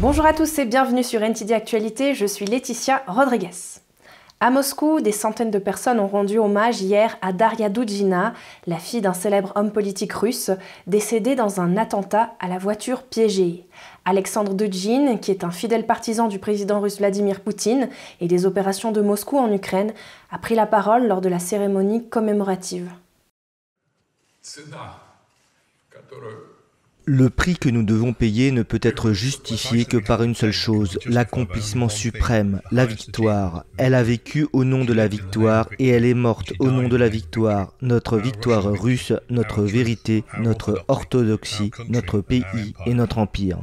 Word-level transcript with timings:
Bonjour 0.00 0.24
à 0.26 0.32
tous 0.32 0.60
et 0.60 0.64
bienvenue 0.64 1.02
sur 1.02 1.20
NTD 1.22 1.50
Actualité, 1.52 2.14
je 2.14 2.24
suis 2.24 2.46
Laetitia 2.46 3.02
Rodriguez. 3.08 3.80
À 4.38 4.48
Moscou, 4.48 5.00
des 5.00 5.10
centaines 5.10 5.50
de 5.50 5.58
personnes 5.58 5.98
ont 5.98 6.06
rendu 6.06 6.38
hommage 6.38 6.80
hier 6.80 7.18
à 7.20 7.32
Daria 7.32 7.68
Dudjina, 7.68 8.32
la 8.68 8.76
fille 8.76 9.00
d'un 9.00 9.12
célèbre 9.12 9.52
homme 9.56 9.72
politique 9.72 10.12
russe, 10.12 10.52
décédé 10.86 11.34
dans 11.34 11.60
un 11.60 11.76
attentat 11.76 12.36
à 12.38 12.46
la 12.46 12.58
voiture 12.58 13.02
piégée. 13.02 13.66
Alexandre 14.04 14.54
Dudjin, 14.54 15.16
qui 15.16 15.32
est 15.32 15.42
un 15.42 15.50
fidèle 15.50 15.84
partisan 15.84 16.28
du 16.28 16.38
président 16.38 16.78
russe 16.80 16.98
Vladimir 16.98 17.40
Poutine 17.40 17.88
et 18.20 18.28
des 18.28 18.46
opérations 18.46 18.92
de 18.92 19.00
Moscou 19.00 19.36
en 19.36 19.52
Ukraine, 19.52 19.92
a 20.30 20.38
pris 20.38 20.54
la 20.54 20.66
parole 20.66 21.08
lors 21.08 21.20
de 21.20 21.28
la 21.28 21.40
cérémonie 21.40 22.08
commémorative. 22.08 22.88
Le 27.10 27.30
prix 27.30 27.56
que 27.56 27.70
nous 27.70 27.84
devons 27.84 28.12
payer 28.12 28.50
ne 28.50 28.62
peut 28.62 28.80
être 28.82 29.12
justifié 29.12 29.86
que 29.86 29.96
par 29.96 30.22
une 30.22 30.34
seule 30.34 30.52
chose, 30.52 30.98
l'accomplissement 31.06 31.88
suprême, 31.88 32.60
la 32.70 32.84
victoire. 32.84 33.64
Elle 33.78 33.94
a 33.94 34.02
vécu 34.02 34.46
au 34.52 34.62
nom 34.62 34.84
de 34.84 34.92
la 34.92 35.08
victoire 35.08 35.70
et 35.78 35.88
elle 35.88 36.04
est 36.04 36.12
morte 36.12 36.52
au 36.58 36.70
nom 36.70 36.86
de 36.86 36.96
la 36.98 37.08
victoire. 37.08 37.72
Notre 37.80 38.18
victoire 38.18 38.70
russe, 38.70 39.14
notre 39.30 39.62
vérité, 39.62 40.22
notre 40.38 40.84
orthodoxie, 40.88 41.70
notre 41.88 42.20
pays 42.20 42.74
et 42.84 42.92
notre 42.92 43.16
empire. 43.16 43.60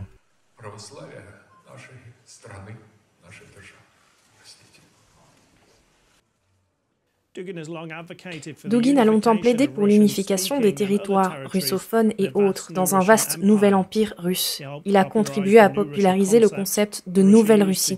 Dugin 8.66 8.98
a 8.98 9.06
longtemps 9.06 9.36
plaidé 9.36 9.68
pour 9.68 9.88
l'unification 9.88 10.62
des 10.62 10.74
territoires 10.74 11.36
russophones 11.46 12.14
et 12.18 12.30
autres 12.34 12.72
dans 12.72 12.96
un 12.96 13.00
vaste 13.00 13.40
nouvel 13.40 13.76
empire 13.76 14.14
russe. 14.18 14.62
Il 14.86 14.96
a 14.96 15.04
contribué 15.04 15.60
à 15.60 15.70
populariser 15.70 16.40
le 16.40 16.48
concept 16.48 17.04
de 17.08 17.22
Nouvelle 17.22 17.64
Russie, 17.64 17.98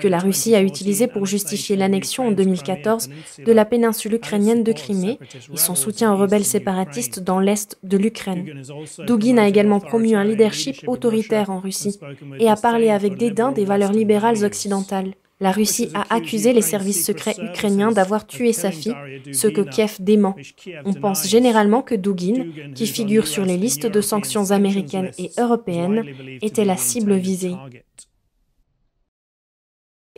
que 0.00 0.08
la 0.08 0.18
Russie 0.18 0.54
a 0.54 0.62
utilisé 0.62 1.06
pour 1.06 1.24
justifier 1.24 1.76
l'annexion 1.76 2.28
en 2.28 2.32
2014 2.32 3.08
de 3.44 3.52
la 3.52 3.64
péninsule 3.64 4.14
ukrainienne 4.14 4.62
de 4.62 4.72
Crimée 4.72 5.18
et 5.52 5.56
son 5.56 5.74
soutien 5.74 6.12
aux 6.12 6.18
rebelles 6.18 6.44
séparatistes 6.44 7.20
dans 7.20 7.40
l'est 7.40 7.78
de 7.82 7.96
l'Ukraine. 7.96 8.62
Dugin 9.06 9.38
a 9.38 9.48
également 9.48 9.80
promu 9.80 10.14
un 10.14 10.24
leadership 10.24 10.84
autoritaire 10.86 11.48
en 11.50 11.58
Russie 11.58 11.98
et 12.38 12.50
a 12.50 12.56
parlé 12.56 12.90
avec 12.90 13.16
dédain 13.16 13.52
des 13.52 13.64
valeurs 13.64 13.92
libérales 13.92 14.44
occidentales. 14.44 15.14
La 15.40 15.50
Russie 15.50 15.90
a 15.94 16.14
accusé 16.14 16.52
les 16.52 16.62
services 16.62 17.04
secrets 17.04 17.34
ukrainiens 17.38 17.90
d'avoir 17.90 18.26
tué 18.26 18.52
sa 18.52 18.70
fille, 18.70 18.94
ce 19.32 19.48
que 19.48 19.62
Kiev 19.62 19.96
dément. 19.98 20.36
On 20.84 20.94
pense 20.94 21.26
généralement 21.26 21.82
que 21.82 21.96
Dugin, 21.96 22.46
qui 22.74 22.86
figure 22.86 23.26
sur 23.26 23.44
les 23.44 23.56
listes 23.56 23.86
de 23.86 24.00
sanctions 24.00 24.52
américaines 24.52 25.10
et 25.18 25.32
européennes, 25.38 26.04
était 26.40 26.64
la 26.64 26.76
cible 26.76 27.14
visée. 27.14 27.56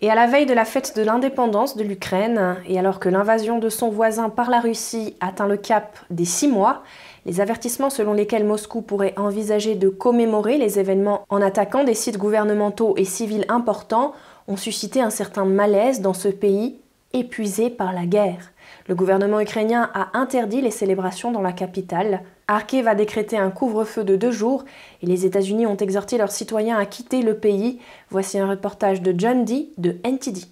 Et 0.02 0.10
à 0.10 0.14
la 0.14 0.26
veille 0.26 0.44
de 0.44 0.52
la 0.52 0.66
fête 0.66 0.94
de 0.94 1.02
l'indépendance 1.02 1.74
de 1.74 1.82
l'Ukraine, 1.82 2.58
et 2.68 2.78
alors 2.78 3.00
que 3.00 3.08
l'invasion 3.08 3.58
de 3.58 3.70
son 3.70 3.88
voisin 3.88 4.28
par 4.28 4.50
la 4.50 4.60
Russie 4.60 5.16
atteint 5.20 5.48
le 5.48 5.56
cap 5.56 5.98
des 6.10 6.26
six 6.26 6.48
mois, 6.48 6.82
les 7.24 7.40
avertissements 7.40 7.88
selon 7.88 8.12
lesquels 8.12 8.44
Moscou 8.44 8.82
pourrait 8.82 9.14
envisager 9.16 9.74
de 9.74 9.88
commémorer 9.88 10.58
les 10.58 10.78
événements 10.78 11.24
en 11.30 11.40
attaquant 11.40 11.82
des 11.82 11.94
sites 11.94 12.18
gouvernementaux 12.18 12.94
et 12.98 13.06
civils 13.06 13.46
importants 13.48 14.12
ont 14.48 14.56
suscité 14.56 15.00
un 15.00 15.10
certain 15.10 15.44
malaise 15.44 16.00
dans 16.00 16.14
ce 16.14 16.28
pays 16.28 16.76
épuisé 17.12 17.70
par 17.70 17.92
la 17.92 18.06
guerre. 18.06 18.52
Le 18.88 18.94
gouvernement 18.94 19.40
ukrainien 19.40 19.90
a 19.94 20.16
interdit 20.18 20.60
les 20.60 20.70
célébrations 20.70 21.32
dans 21.32 21.42
la 21.42 21.52
capitale. 21.52 22.22
Arke 22.48 22.76
va 22.84 22.94
décréter 22.94 23.36
un 23.36 23.50
couvre-feu 23.50 24.04
de 24.04 24.16
deux 24.16 24.30
jours 24.30 24.64
et 25.02 25.06
les 25.06 25.26
États-Unis 25.26 25.66
ont 25.66 25.76
exhorté 25.76 26.18
leurs 26.18 26.30
citoyens 26.30 26.78
à 26.78 26.86
quitter 26.86 27.22
le 27.22 27.36
pays. 27.36 27.80
Voici 28.10 28.38
un 28.38 28.48
reportage 28.48 29.02
de 29.02 29.14
John 29.16 29.44
Dee 29.44 29.70
de 29.78 29.96
NTD. 30.04 30.42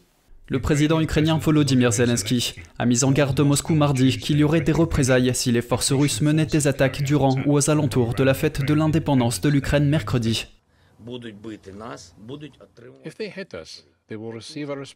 Le 0.49 0.61
président 0.61 1.00
ukrainien 1.00 1.38
Volodymyr 1.38 1.91
Zelensky 1.93 2.55
a 2.78 2.84
mis 2.84 3.05
en 3.05 3.12
garde 3.12 3.41
Moscou 3.41 3.75
mardi 3.75 4.19
qu'il 4.19 4.38
y 4.38 4.44
aurait 4.44 4.61
des 4.61 4.72
représailles 4.72 5.34
si 5.34 5.53
les 5.53 5.62
forces 5.62 5.93
russes 5.93 6.21
menaient 6.21 6.44
des 6.44 6.66
attaques 6.66 7.03
durant 7.03 7.37
ou 7.47 7.55
aux 7.55 7.71
alentours 7.71 8.15
de 8.15 8.25
la 8.25 8.34
fête 8.34 8.62
de 8.62 8.75
l'indépendance 8.75 9.41
de 9.41 9.49
l'Ukraine 9.49 9.88
mercredi. 9.88 10.47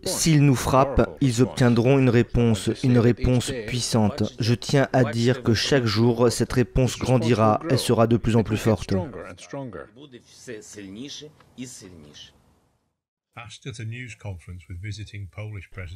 S'ils 0.05 0.45
nous 0.45 0.55
frappent, 0.55 1.17
ils 1.21 1.43
obtiendront 1.43 1.99
une 1.99 2.11
réponse, 2.11 2.71
une 2.85 2.99
réponse 2.99 3.53
puissante. 3.67 4.23
Je 4.39 4.55
tiens 4.55 4.89
à 4.93 5.05
dire 5.05 5.43
que 5.43 5.55
chaque 5.55 5.87
jour, 5.87 6.31
cette 6.31 6.53
réponse 6.53 6.99
grandira, 6.99 7.61
elle 7.71 7.79
sera 7.79 8.07
de 8.07 8.19
plus 8.19 8.37
en 8.37 8.43
plus 8.43 8.59
forte. 8.59 8.95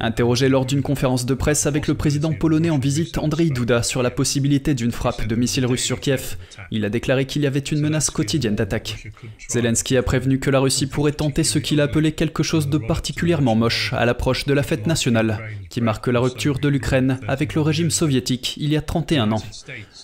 Interrogé 0.01 0.49
lors 0.49 0.67
d'une 0.67 0.83
conférence 0.83 1.27
de 1.27 1.35
presse 1.35 1.67
avec 1.67 1.89
le 1.89 1.95
président 1.95 2.33
polonais 2.33 2.71
en 2.71 2.79
visite, 2.79 3.19
Andrei 3.19 3.51
Duda, 3.51 3.83
sur 3.83 4.03
la 4.03 4.11
possibilité 4.11 4.75
d'une 4.75 4.93
frappe 4.93 5.27
de 5.27 5.35
missiles 5.35 5.67
russes 5.67 5.85
sur 5.85 6.01
Kiev, 6.01 6.37
il 6.71 6.85
a 6.85 6.91
déclaré 6.91 7.27
qu'il 7.27 7.43
y 7.43 7.47
avait 7.47 7.61
une 7.61 7.81
menace 7.81 8.11
quotidienne 8.11 8.55
d'attaque. 8.55 9.09
Zelensky 9.49 9.97
a 9.97 10.03
prévenu 10.03 10.39
que 10.39 10.51
la 10.51 10.61
Russie 10.61 10.87
pourrait 10.87 11.13
tenter 11.13 11.45
ce 11.45 11.59
qu'il 11.59 11.81
a 11.81 11.85
appelé 11.85 12.13
quelque 12.13 12.43
chose 12.43 12.69
de 12.69 12.79
particulièrement 12.79 13.55
moche 13.55 13.93
à 13.93 14.05
l'approche 14.07 14.47
de 14.47 14.55
la 14.55 14.63
fête 14.63 14.87
nationale, 14.87 15.41
qui 15.71 15.81
marque 15.81 16.09
la 16.09 16.21
rupture 16.21 16.59
de 16.59 16.69
l'Ukraine 16.69 17.19
avec 17.29 17.55
le 17.55 17.61
régime 17.61 17.91
soviétique 17.91 18.57
il 18.57 18.73
y 18.73 18.77
a 18.77 18.83
31 18.83 19.33
ans. 19.33 19.43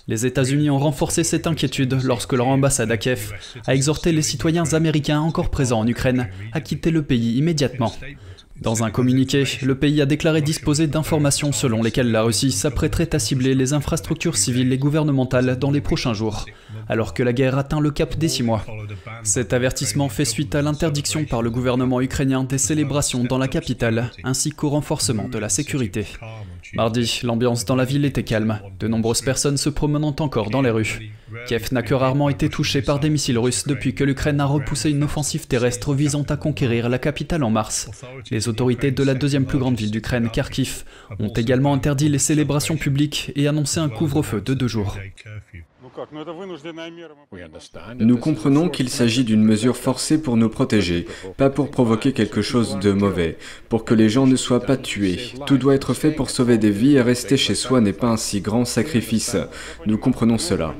Les 0.07 0.25
États-Unis 0.25 0.69
ont 0.69 0.79
renforcé 0.79 1.23
cette 1.23 1.47
inquiétude 1.47 1.99
lorsque 2.03 2.33
leur 2.33 2.47
ambassade 2.47 2.91
à 2.91 2.97
Kiev 2.97 3.33
a 3.65 3.75
exhorté 3.75 4.11
les 4.11 4.21
citoyens 4.21 4.73
américains 4.73 5.19
encore 5.19 5.49
présents 5.49 5.79
en 5.79 5.87
Ukraine 5.87 6.29
à 6.51 6.61
quitter 6.61 6.91
le 6.91 7.03
pays 7.03 7.28
immédiatement. 7.29 7.93
Dans 8.61 8.83
un 8.83 8.91
communiqué, 8.91 9.45
le 9.61 9.75
pays 9.75 10.01
a 10.01 10.05
déclaré 10.05 10.41
disposer 10.41 10.87
d'informations 10.87 11.53
selon 11.53 11.81
lesquelles 11.81 12.11
la 12.11 12.23
Russie 12.23 12.51
s'apprêterait 12.51 13.15
à 13.15 13.19
cibler 13.19 13.55
les 13.55 13.71
infrastructures 13.71 14.35
civiles 14.35 14.73
et 14.73 14.77
gouvernementales 14.77 15.57
dans 15.57 15.71
les 15.71 15.79
prochains 15.79 16.13
jours, 16.13 16.45
alors 16.89 17.13
que 17.13 17.23
la 17.23 17.31
guerre 17.31 17.57
atteint 17.57 17.79
le 17.79 17.91
cap 17.91 18.17
des 18.17 18.27
six 18.27 18.43
mois. 18.43 18.65
Cet 19.23 19.53
avertissement 19.53 20.09
fait 20.09 20.25
suite 20.25 20.55
à 20.55 20.61
l'interdiction 20.61 21.23
par 21.23 21.41
le 21.41 21.49
gouvernement 21.49 22.01
ukrainien 22.01 22.43
des 22.43 22.57
célébrations 22.57 23.23
dans 23.23 23.37
la 23.37 23.47
capitale, 23.47 24.11
ainsi 24.25 24.51
qu'au 24.51 24.69
renforcement 24.69 25.29
de 25.29 25.37
la 25.37 25.47
sécurité. 25.47 26.05
Mardi, 26.73 27.21
l'ambiance 27.23 27.63
dans 27.63 27.77
la 27.77 27.85
ville 27.85 28.03
était 28.03 28.23
calme, 28.23 28.59
de 28.77 28.87
nombreuses 28.89 29.21
personnes 29.21 29.57
se 29.57 29.69
promenant 29.69 30.15
encore 30.19 30.49
dans 30.49 30.61
les 30.61 30.69
rues. 30.69 31.11
Kiev 31.47 31.69
n'a 31.71 31.81
que 31.81 31.93
rarement 31.93 32.29
été 32.29 32.49
touché 32.49 32.81
par 32.81 32.99
des 32.99 33.09
missiles 33.09 33.37
russes 33.37 33.67
depuis 33.67 33.93
que 33.93 34.03
l'Ukraine 34.03 34.39
a 34.39 34.45
repoussé 34.45 34.89
une 34.89 35.03
offensive 35.03 35.47
terrestre 35.47 35.93
visant 35.93 36.23
à 36.23 36.37
conquérir 36.37 36.89
la 36.89 36.99
capitale 36.99 37.43
en 37.43 37.49
mars. 37.49 37.89
Les 38.31 38.47
autorités 38.47 38.91
de 38.91 39.03
la 39.03 39.13
deuxième 39.13 39.45
plus 39.45 39.59
grande 39.59 39.77
ville 39.77 39.91
d'Ukraine, 39.91 40.29
Kharkiv, 40.29 40.83
ont 41.19 41.33
également 41.33 41.73
interdit 41.73 42.09
les 42.09 42.19
célébrations 42.19 42.77
publiques 42.77 43.31
et 43.35 43.47
annoncé 43.47 43.79
un 43.79 43.89
couvre-feu 43.89 44.41
de 44.41 44.53
deux 44.53 44.67
jours. 44.67 44.97
Nous 47.99 48.17
comprenons 48.17 48.69
qu'il 48.69 48.89
s'agit 48.89 49.23
d'une 49.23 49.43
mesure 49.43 49.75
forcée 49.75 50.21
pour 50.21 50.37
nous 50.37 50.49
protéger, 50.49 51.07
pas 51.37 51.49
pour 51.49 51.71
provoquer 51.71 52.13
quelque 52.13 52.41
chose 52.41 52.79
de 52.79 52.91
mauvais, 52.91 53.37
pour 53.69 53.85
que 53.85 53.93
les 53.93 54.09
gens 54.09 54.27
ne 54.27 54.35
soient 54.35 54.61
pas 54.61 54.77
tués. 54.77 55.19
Tout 55.45 55.57
doit 55.57 55.75
être 55.75 55.93
fait 55.93 56.11
pour 56.11 56.29
sauver 56.29 56.57
des 56.57 56.71
vies 56.71 56.95
et 56.95 57.01
rester 57.01 57.37
chez 57.37 57.55
soi 57.55 57.81
n'est 57.81 57.93
pas 57.93 58.07
un 58.07 58.17
si 58.17 58.41
grand 58.41 58.65
sacrifice. 58.65 59.35
Nous 59.85 59.97
comprenons 59.97 60.37
cela. 60.37 60.73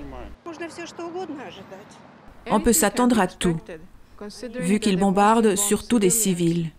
On 2.50 2.60
peut 2.60 2.74
s'attendre 2.74 3.20
à 3.20 3.28
tout, 3.28 3.60
vu 4.60 4.80
qu'ils 4.80 4.98
bombardent 4.98 5.56
surtout 5.56 6.00
des 6.00 6.10
civils. 6.10 6.72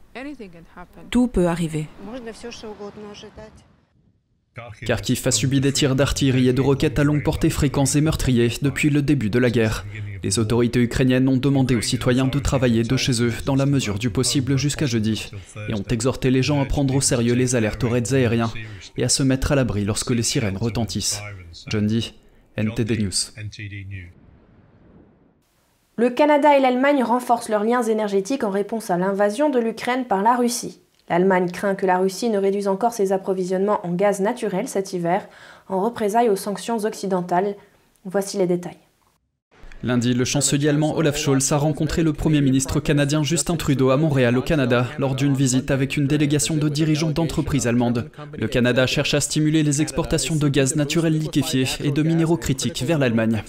Tout 1.10 1.28
peut 1.28 1.46
arriver. 1.46 1.88
Kharkiv 4.84 5.22
a 5.26 5.30
subi 5.30 5.60
des 5.60 5.72
tirs 5.72 5.94
d'artillerie 5.94 6.48
et 6.48 6.52
de 6.52 6.60
roquettes 6.60 6.98
à 6.98 7.04
longue 7.04 7.22
portée 7.22 7.50
fréquents 7.50 7.84
et 7.84 8.00
meurtriers 8.00 8.50
depuis 8.62 8.90
le 8.90 9.00
début 9.00 9.30
de 9.30 9.38
la 9.38 9.48
guerre. 9.48 9.86
Les 10.24 10.38
autorités 10.38 10.80
ukrainiennes 10.80 11.28
ont 11.28 11.36
demandé 11.36 11.76
aux 11.76 11.80
citoyens 11.80 12.26
de 12.26 12.38
travailler 12.40 12.82
de 12.82 12.96
chez 12.96 13.22
eux 13.22 13.32
dans 13.46 13.54
la 13.54 13.64
mesure 13.64 13.98
du 13.98 14.10
possible 14.10 14.58
jusqu'à 14.58 14.86
jeudi 14.86 15.30
et 15.68 15.74
ont 15.74 15.84
exhorté 15.88 16.30
les 16.30 16.42
gens 16.42 16.60
à 16.60 16.66
prendre 16.66 16.94
au 16.94 17.00
sérieux 17.00 17.34
les 17.34 17.54
alertes 17.54 17.84
aux 17.84 17.88
raids 17.88 18.12
aériens 18.12 18.52
et 18.96 19.04
à 19.04 19.08
se 19.08 19.22
mettre 19.22 19.52
à 19.52 19.54
l'abri 19.54 19.84
lorsque 19.84 20.10
les 20.10 20.24
sirènes 20.24 20.58
retentissent. 20.58 21.20
John 21.68 21.86
NTD 22.56 22.98
News. 22.98 23.12
Le 25.96 26.10
Canada 26.10 26.56
et 26.56 26.60
l'Allemagne 26.60 27.04
renforcent 27.04 27.48
leurs 27.48 27.64
liens 27.64 27.82
énergétiques 27.82 28.42
en 28.42 28.50
réponse 28.50 28.90
à 28.90 28.96
l'invasion 28.96 29.50
de 29.50 29.58
l'Ukraine 29.58 30.04
par 30.04 30.22
la 30.22 30.34
Russie. 30.34 30.80
L'Allemagne 31.08 31.50
craint 31.50 31.74
que 31.74 31.86
la 31.86 31.98
Russie 31.98 32.28
ne 32.28 32.38
réduise 32.38 32.68
encore 32.68 32.92
ses 32.92 33.12
approvisionnements 33.12 33.84
en 33.86 33.92
gaz 33.92 34.20
naturel 34.20 34.68
cet 34.68 34.92
hiver 34.92 35.28
en 35.68 35.80
représailles 35.80 36.28
aux 36.28 36.36
sanctions 36.36 36.84
occidentales. 36.84 37.54
Voici 38.04 38.36
les 38.36 38.46
détails. 38.46 38.78
Lundi, 39.82 40.12
le 40.12 40.26
chancelier 40.26 40.68
allemand 40.68 40.94
Olaf 40.96 41.16
Scholz 41.16 41.52
a 41.52 41.56
rencontré 41.56 42.02
le 42.02 42.12
Premier 42.12 42.42
ministre 42.42 42.80
canadien 42.80 43.22
Justin 43.22 43.56
Trudeau 43.56 43.90
à 43.90 43.96
Montréal, 43.96 44.36
au 44.36 44.42
Canada, 44.42 44.86
lors 44.98 45.14
d'une 45.14 45.34
visite 45.34 45.70
avec 45.70 45.96
une 45.96 46.06
délégation 46.06 46.56
de 46.56 46.68
dirigeants 46.68 47.12
d'entreprises 47.12 47.66
allemandes. 47.66 48.10
Le 48.38 48.46
Canada 48.46 48.86
cherche 48.86 49.14
à 49.14 49.20
stimuler 49.20 49.62
les 49.62 49.80
exportations 49.80 50.36
de 50.36 50.48
gaz 50.48 50.76
naturel 50.76 51.18
liquéfié 51.18 51.64
et 51.82 51.92
de 51.92 52.02
minéraux 52.02 52.36
critiques 52.36 52.82
vers 52.82 52.98
l'Allemagne. 52.98 53.42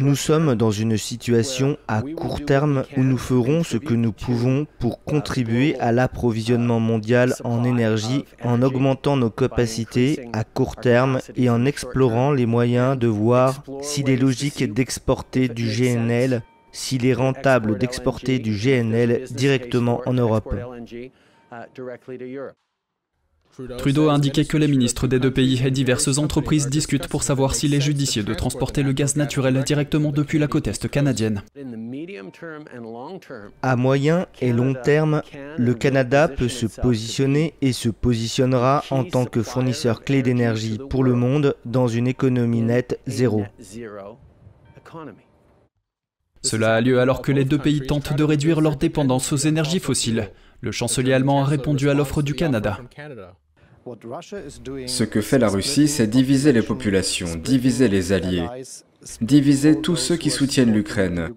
Nous 0.00 0.14
sommes 0.14 0.54
dans 0.54 0.70
une 0.70 0.96
situation 0.96 1.76
à 1.88 2.00
court 2.00 2.42
terme 2.42 2.84
où 2.96 3.02
nous 3.02 3.18
ferons 3.18 3.62
ce 3.62 3.76
que 3.76 3.92
nous 3.92 4.12
pouvons 4.12 4.66
pour 4.78 5.04
contribuer 5.04 5.78
à 5.78 5.92
l'approvisionnement 5.92 6.80
mondial 6.80 7.34
en 7.44 7.64
énergie 7.64 8.24
en 8.42 8.62
augmentant 8.62 9.18
nos 9.18 9.28
capacités 9.28 10.26
à 10.32 10.44
court 10.44 10.76
terme 10.76 11.20
et 11.36 11.50
en 11.50 11.66
explorant 11.66 12.32
les 12.32 12.46
moyens 12.46 12.98
de 12.98 13.08
voir 13.08 13.62
s'il 13.82 14.08
est 14.08 14.16
logique 14.16 14.72
d'exporter 14.72 15.48
du 15.48 15.68
GNL, 15.68 16.42
s'il 16.72 17.04
est 17.04 17.14
rentable 17.14 17.76
d'exporter 17.76 18.38
du 18.38 18.52
GNL 18.52 19.24
directement 19.32 20.00
en 20.06 20.14
Europe. 20.14 20.54
Trudeau 23.78 24.08
a 24.08 24.14
indiqué 24.14 24.44
que 24.44 24.56
les 24.56 24.68
ministres 24.68 25.06
des 25.06 25.18
deux 25.18 25.30
pays 25.30 25.60
et 25.64 25.70
diverses 25.70 26.18
entreprises 26.18 26.68
discutent 26.68 27.08
pour 27.08 27.22
savoir 27.22 27.54
s'il 27.54 27.74
est 27.74 27.80
judicieux 27.80 28.22
de 28.22 28.34
transporter 28.34 28.82
le 28.82 28.92
gaz 28.92 29.16
naturel 29.16 29.62
directement 29.64 30.12
depuis 30.12 30.38
la 30.38 30.46
côte 30.46 30.68
est 30.68 30.88
canadienne. 30.88 31.42
À 33.62 33.76
moyen 33.76 34.26
et 34.40 34.52
long 34.52 34.74
terme, 34.74 35.22
le 35.56 35.74
Canada 35.74 36.28
peut 36.28 36.48
se 36.48 36.66
positionner 36.66 37.54
et 37.60 37.72
se 37.72 37.88
positionnera 37.88 38.84
en 38.90 39.04
tant 39.04 39.26
que 39.26 39.42
fournisseur 39.42 40.04
clé 40.04 40.22
d'énergie 40.22 40.78
pour 40.88 41.04
le 41.04 41.14
monde 41.14 41.56
dans 41.64 41.88
une 41.88 42.06
économie 42.06 42.62
nette 42.62 43.00
zéro. 43.06 43.44
Cela 46.42 46.74
a 46.74 46.80
lieu 46.80 47.00
alors 47.00 47.20
que 47.20 47.32
les 47.32 47.44
deux 47.44 47.58
pays 47.58 47.82
tentent 47.82 48.16
de 48.16 48.24
réduire 48.24 48.60
leur 48.62 48.76
dépendance 48.76 49.32
aux 49.32 49.36
énergies 49.36 49.78
fossiles. 49.78 50.30
Le 50.62 50.72
chancelier 50.72 51.12
allemand 51.12 51.42
a 51.42 51.46
répondu 51.46 51.88
à 51.88 51.94
l'offre 51.94 52.22
du 52.22 52.34
Canada. 52.34 52.80
Ce 54.86 55.04
que 55.04 55.20
fait 55.20 55.38
la 55.38 55.48
Russie, 55.48 55.88
c'est 55.88 56.06
diviser 56.06 56.52
les 56.52 56.62
populations, 56.62 57.34
diviser 57.36 57.88
les 57.88 58.12
alliés, 58.12 58.46
diviser 59.22 59.80
tous 59.80 59.96
ceux 59.96 60.16
qui 60.16 60.30
soutiennent 60.30 60.72
l'Ukraine. 60.72 61.30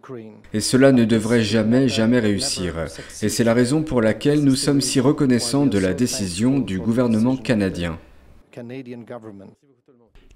Et 0.54 0.60
cela 0.60 0.92
ne 0.92 1.06
devrait 1.06 1.44
jamais, 1.44 1.88
jamais 1.88 2.20
réussir. 2.20 2.76
Et 3.22 3.30
c'est 3.30 3.46
la 3.46 3.54
raison 3.54 3.82
pour 3.82 4.02
laquelle 4.02 4.44
nous 4.44 4.56
sommes 4.56 4.82
si 4.82 5.00
reconnaissants 5.00 5.66
de 5.66 5.78
la 5.78 5.94
décision 5.94 6.60
du 6.60 6.80
gouvernement 6.80 7.38
canadien. 7.38 7.98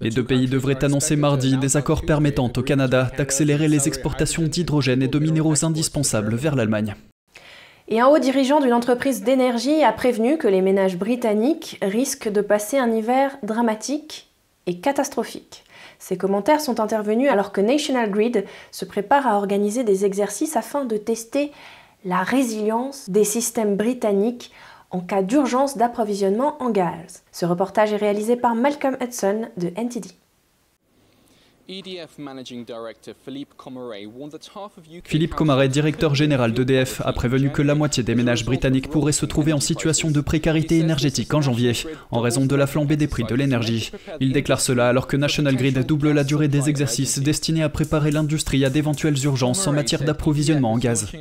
Les 0.00 0.10
deux 0.10 0.24
pays 0.24 0.46
devraient 0.46 0.84
annoncer 0.84 1.16
mardi 1.16 1.58
des 1.58 1.76
accords 1.76 2.06
permettant 2.06 2.50
au 2.56 2.62
Canada 2.62 3.10
d'accélérer 3.18 3.68
les 3.68 3.86
exportations 3.86 4.44
d'hydrogène 4.44 5.02
et 5.02 5.08
de 5.08 5.18
minéraux 5.18 5.64
indispensables 5.64 6.36
vers 6.36 6.56
l'Allemagne. 6.56 6.94
Et 7.90 8.00
un 8.00 8.06
haut 8.08 8.18
dirigeant 8.18 8.60
d'une 8.60 8.74
entreprise 8.74 9.22
d'énergie 9.22 9.82
a 9.82 9.92
prévenu 9.92 10.36
que 10.36 10.46
les 10.46 10.60
ménages 10.60 10.98
britanniques 10.98 11.78
risquent 11.80 12.30
de 12.30 12.42
passer 12.42 12.76
un 12.76 12.92
hiver 12.92 13.38
dramatique 13.42 14.28
et 14.66 14.78
catastrophique. 14.78 15.64
Ces 15.98 16.18
commentaires 16.18 16.60
sont 16.60 16.80
intervenus 16.80 17.30
alors 17.30 17.50
que 17.50 17.62
National 17.62 18.10
Grid 18.10 18.44
se 18.72 18.84
prépare 18.84 19.26
à 19.26 19.36
organiser 19.36 19.84
des 19.84 20.04
exercices 20.04 20.54
afin 20.54 20.84
de 20.84 20.98
tester 20.98 21.50
la 22.04 22.22
résilience 22.22 23.08
des 23.08 23.24
systèmes 23.24 23.76
britanniques 23.76 24.52
en 24.90 25.00
cas 25.00 25.22
d'urgence 25.22 25.78
d'approvisionnement 25.78 26.62
en 26.62 26.68
gaz. 26.68 27.22
Ce 27.32 27.46
reportage 27.46 27.94
est 27.94 27.96
réalisé 27.96 28.36
par 28.36 28.54
Malcolm 28.54 28.98
Hudson 29.00 29.48
de 29.56 29.68
NTD. 29.76 30.08
Philippe 35.04 35.34
Comaret, 35.34 35.68
directeur 35.68 36.14
général 36.14 36.54
d'EDF, 36.54 37.02
a 37.04 37.12
prévenu 37.12 37.50
que 37.50 37.60
la 37.60 37.74
moitié 37.74 38.02
des 38.02 38.14
ménages 38.14 38.46
britanniques 38.46 38.88
pourraient 38.88 39.12
se 39.12 39.26
trouver 39.26 39.52
en 39.52 39.60
situation 39.60 40.10
de 40.10 40.20
précarité 40.22 40.78
énergétique 40.78 41.34
en 41.34 41.42
janvier, 41.42 41.74
en 42.10 42.20
raison 42.20 42.46
de 42.46 42.56
la 42.56 42.66
flambée 42.66 42.96
des 42.96 43.06
prix 43.06 43.24
de 43.24 43.34
l'énergie. 43.34 43.92
Il 44.18 44.32
déclare 44.32 44.62
cela 44.62 44.88
alors 44.88 45.06
que 45.06 45.18
National 45.18 45.56
Grid 45.56 45.78
double 45.84 46.12
la 46.12 46.24
durée 46.24 46.48
des 46.48 46.70
exercices 46.70 47.18
destinés 47.18 47.62
à 47.62 47.68
préparer 47.68 48.12
l'industrie 48.12 48.64
à 48.64 48.70
d'éventuelles 48.70 49.22
urgences 49.24 49.66
en 49.66 49.72
matière 49.72 50.02
d'approvisionnement 50.02 50.72
en 50.72 50.78
gaz. 50.78 51.12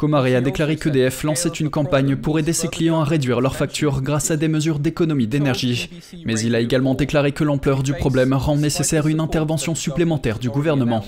Comaré 0.00 0.34
a 0.34 0.40
déclaré 0.40 0.76
qu'EDF 0.76 1.24
lançait 1.24 1.50
une 1.50 1.68
campagne 1.68 2.16
pour 2.16 2.38
aider 2.38 2.54
ses 2.54 2.68
clients 2.68 3.02
à 3.02 3.04
réduire 3.04 3.42
leurs 3.42 3.54
factures 3.54 4.00
grâce 4.00 4.30
à 4.30 4.38
des 4.38 4.48
mesures 4.48 4.78
d'économie 4.78 5.26
d'énergie. 5.26 5.90
Mais 6.24 6.40
il 6.40 6.54
a 6.54 6.60
également 6.60 6.94
déclaré 6.94 7.32
que 7.32 7.44
l'ampleur 7.44 7.82
du 7.82 7.92
problème 7.92 8.32
rend 8.32 8.56
nécessaire 8.56 9.08
une 9.08 9.20
intervention 9.20 9.74
supplémentaire 9.74 10.38
du 10.38 10.48
gouvernement. 10.48 11.04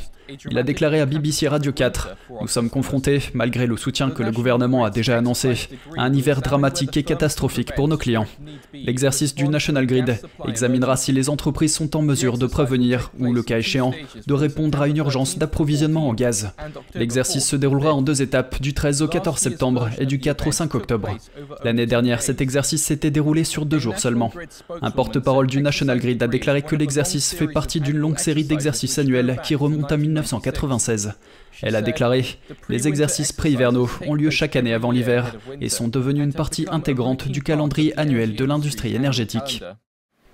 Il 0.51 0.59
a 0.59 0.63
déclaré 0.63 1.01
à 1.01 1.07
BBC 1.07 1.49
Radio 1.49 1.73
4 1.73 2.17
Nous 2.41 2.49
sommes 2.49 2.71
confrontés, 2.71 3.21
malgré 3.35 3.67
le 3.67 3.77
soutien 3.77 4.11
que 4.11 4.23
le 4.23 4.31
gouvernement 4.31 4.85
a 4.85 4.91
déjà 4.91 5.19
annoncé, 5.19 5.69
à 5.97 6.05
un 6.05 6.13
hiver 6.13 6.43
dramatique 6.43 6.97
et 6.97 7.03
catastrophique 7.03 7.75
pour 7.75 7.89
nos 7.89 7.97
clients. 7.97 8.27
L'exercice 8.73 9.35
du 9.35 9.49
National 9.49 9.87
Grid 9.87 10.21
examinera 10.47 10.97
si 10.97 11.13
les 11.13 11.29
entreprises 11.29 11.75
sont 11.75 11.97
en 11.97 12.03
mesure 12.03 12.39
de 12.39 12.47
prévenir, 12.47 13.13
ou 13.19 13.33
le 13.33 13.43
cas 13.43 13.59
échéant, 13.59 13.93
de 14.27 14.35
répondre 14.35 14.81
à 14.81 14.89
une 14.89 14.97
urgence 14.97 15.39
d'approvisionnement 15.39 16.09
en 16.09 16.15
gaz. 16.15 16.53
L'exercice 16.95 17.47
se 17.47 17.57
déroulera 17.57 17.95
en 17.95 18.03
deux 18.03 18.23
étapes, 18.23 18.61
du 18.61 18.75
13 18.75 19.03
au 19.03 19.09
14 19.09 19.39
septembre 19.39 19.91
et 19.99 20.07
du 20.07 20.19
4 20.19 20.49
au 20.49 20.53
5 20.53 20.75
octobre. 20.75 21.17
L'année 21.65 21.87
dernière, 21.87 22.23
cet 22.23 22.41
exercice 22.41 22.83
s'était 22.83 23.11
déroulé 23.11 23.45
sur 23.45 23.67
deux 23.67 23.79
jours 23.79 23.99
seulement. 23.99 24.33
Un 24.81 24.91
porte-parole 24.91 25.47
du 25.47 25.63
National 25.63 25.99
Grid 25.99 26.23
a 26.23 26.29
déclaré 26.29 26.63
que 26.63 26.77
l'exercice 26.77 27.35
fait 27.35 27.49
partie 27.49 27.81
d'une 27.81 27.97
longue 27.99 28.19
série 28.19 28.45
d'exercices 28.45 28.99
annuels 28.99 29.41
qui 29.43 29.55
remontent 29.55 29.95
à 29.95 29.97
1996. 30.23 31.15
Elle 31.63 31.77
a 31.77 31.83
déclaré 31.83 32.25
Les 32.69 32.89
exercices 32.89 33.33
pré-hivernaux 33.33 33.91
ont 34.07 34.15
lieu 34.15 34.31
chaque 34.31 34.57
année 34.57 34.73
avant 34.73 34.91
l'hiver 34.91 35.37
et 35.61 35.69
sont 35.69 35.89
devenus 35.89 36.25
une 36.25 36.33
partie 36.33 36.67
intégrante 36.71 37.29
du 37.29 37.43
calendrier 37.43 37.99
annuel 37.99 38.35
de 38.35 38.45
l'industrie 38.45 38.95
énergétique. 38.95 39.63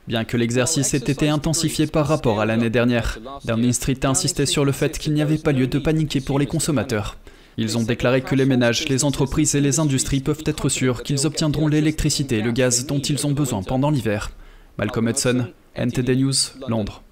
Bien 0.06 0.24
que 0.24 0.38
l'exercice 0.38 0.94
ait 0.94 0.98
été 0.98 1.28
intensifié 1.28 1.86
par 1.86 2.06
rapport 2.06 2.40
à 2.40 2.46
l'année 2.46 2.70
dernière, 2.70 3.18
Downing 3.44 3.74
Street 3.74 3.98
a 4.04 4.08
insisté 4.08 4.46
sur 4.46 4.64
le 4.64 4.72
fait 4.72 4.98
qu'il 4.98 5.12
n'y 5.12 5.20
avait 5.20 5.36
pas 5.36 5.52
lieu 5.52 5.66
de 5.66 5.78
paniquer 5.78 6.20
pour 6.20 6.38
les 6.38 6.46
consommateurs. 6.46 7.18
Ils 7.58 7.76
ont 7.76 7.82
déclaré 7.82 8.22
que 8.22 8.34
les 8.34 8.46
ménages, 8.46 8.88
les 8.88 9.04
entreprises 9.04 9.54
et 9.54 9.60
les 9.60 9.80
industries 9.80 10.20
peuvent 10.20 10.44
être 10.46 10.68
sûrs 10.68 11.02
qu'ils 11.02 11.26
obtiendront 11.26 11.68
l'électricité 11.68 12.38
et 12.38 12.42
le 12.42 12.52
gaz 12.52 12.86
dont 12.86 13.00
ils 13.00 13.26
ont 13.26 13.32
besoin 13.32 13.62
pendant 13.62 13.90
l'hiver. 13.90 14.30
Malcolm 14.78 15.08
Hudson, 15.08 15.48
NTD 15.74 16.16
News, 16.16 16.34
Londres. 16.68 17.02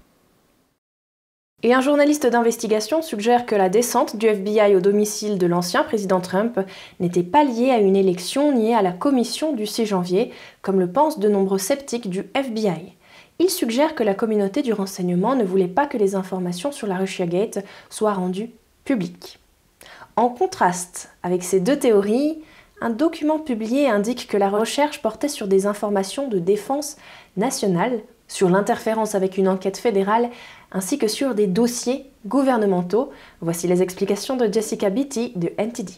Et 1.63 1.73
un 1.73 1.81
journaliste 1.81 2.27
d'investigation 2.27 3.01
suggère 3.01 3.47
que 3.47 3.55
la 3.55 3.67
descente 3.67 4.15
du 4.15 4.27
FBI 4.27 4.75
au 4.75 4.79
domicile 4.79 5.39
de 5.39 5.47
l'ancien 5.47 5.83
président 5.83 6.21
Trump 6.21 6.59
n'était 6.99 7.23
pas 7.23 7.43
liée 7.43 7.71
à 7.71 7.79
une 7.79 7.95
élection 7.95 8.51
ni 8.51 8.75
à 8.75 8.83
la 8.83 8.91
commission 8.91 9.53
du 9.53 9.65
6 9.65 9.87
janvier, 9.87 10.31
comme 10.61 10.79
le 10.79 10.91
pensent 10.91 11.17
de 11.17 11.27
nombreux 11.27 11.57
sceptiques 11.57 12.11
du 12.11 12.29
FBI. 12.35 12.93
Il 13.39 13.49
suggère 13.49 13.95
que 13.95 14.03
la 14.03 14.13
communauté 14.13 14.61
du 14.61 14.71
renseignement 14.71 15.35
ne 15.35 15.43
voulait 15.43 15.67
pas 15.67 15.87
que 15.87 15.97
les 15.97 16.13
informations 16.13 16.71
sur 16.71 16.85
la 16.85 16.97
Russiagate 16.97 17.65
soient 17.89 18.13
rendues 18.13 18.51
publiques. 18.85 19.39
En 20.15 20.29
contraste 20.29 21.09
avec 21.23 21.43
ces 21.43 21.59
deux 21.59 21.79
théories, 21.79 22.37
un 22.81 22.91
document 22.91 23.39
publié 23.39 23.89
indique 23.89 24.27
que 24.27 24.37
la 24.37 24.49
recherche 24.49 25.01
portait 25.01 25.27
sur 25.27 25.47
des 25.47 25.65
informations 25.65 26.27
de 26.27 26.37
défense 26.37 26.97
nationale, 27.35 28.01
sur 28.27 28.49
l'interférence 28.49 29.15
avec 29.15 29.37
une 29.37 29.47
enquête 29.47 29.77
fédérale 29.77 30.29
ainsi 30.71 30.97
que 30.97 31.07
sur 31.07 31.35
des 31.35 31.47
dossiers 31.47 32.09
gouvernementaux. 32.25 33.11
Voici 33.41 33.67
les 33.67 33.81
explications 33.81 34.37
de 34.37 34.51
Jessica 34.51 34.89
Beatty 34.89 35.33
de 35.35 35.51
NTD. 35.57 35.91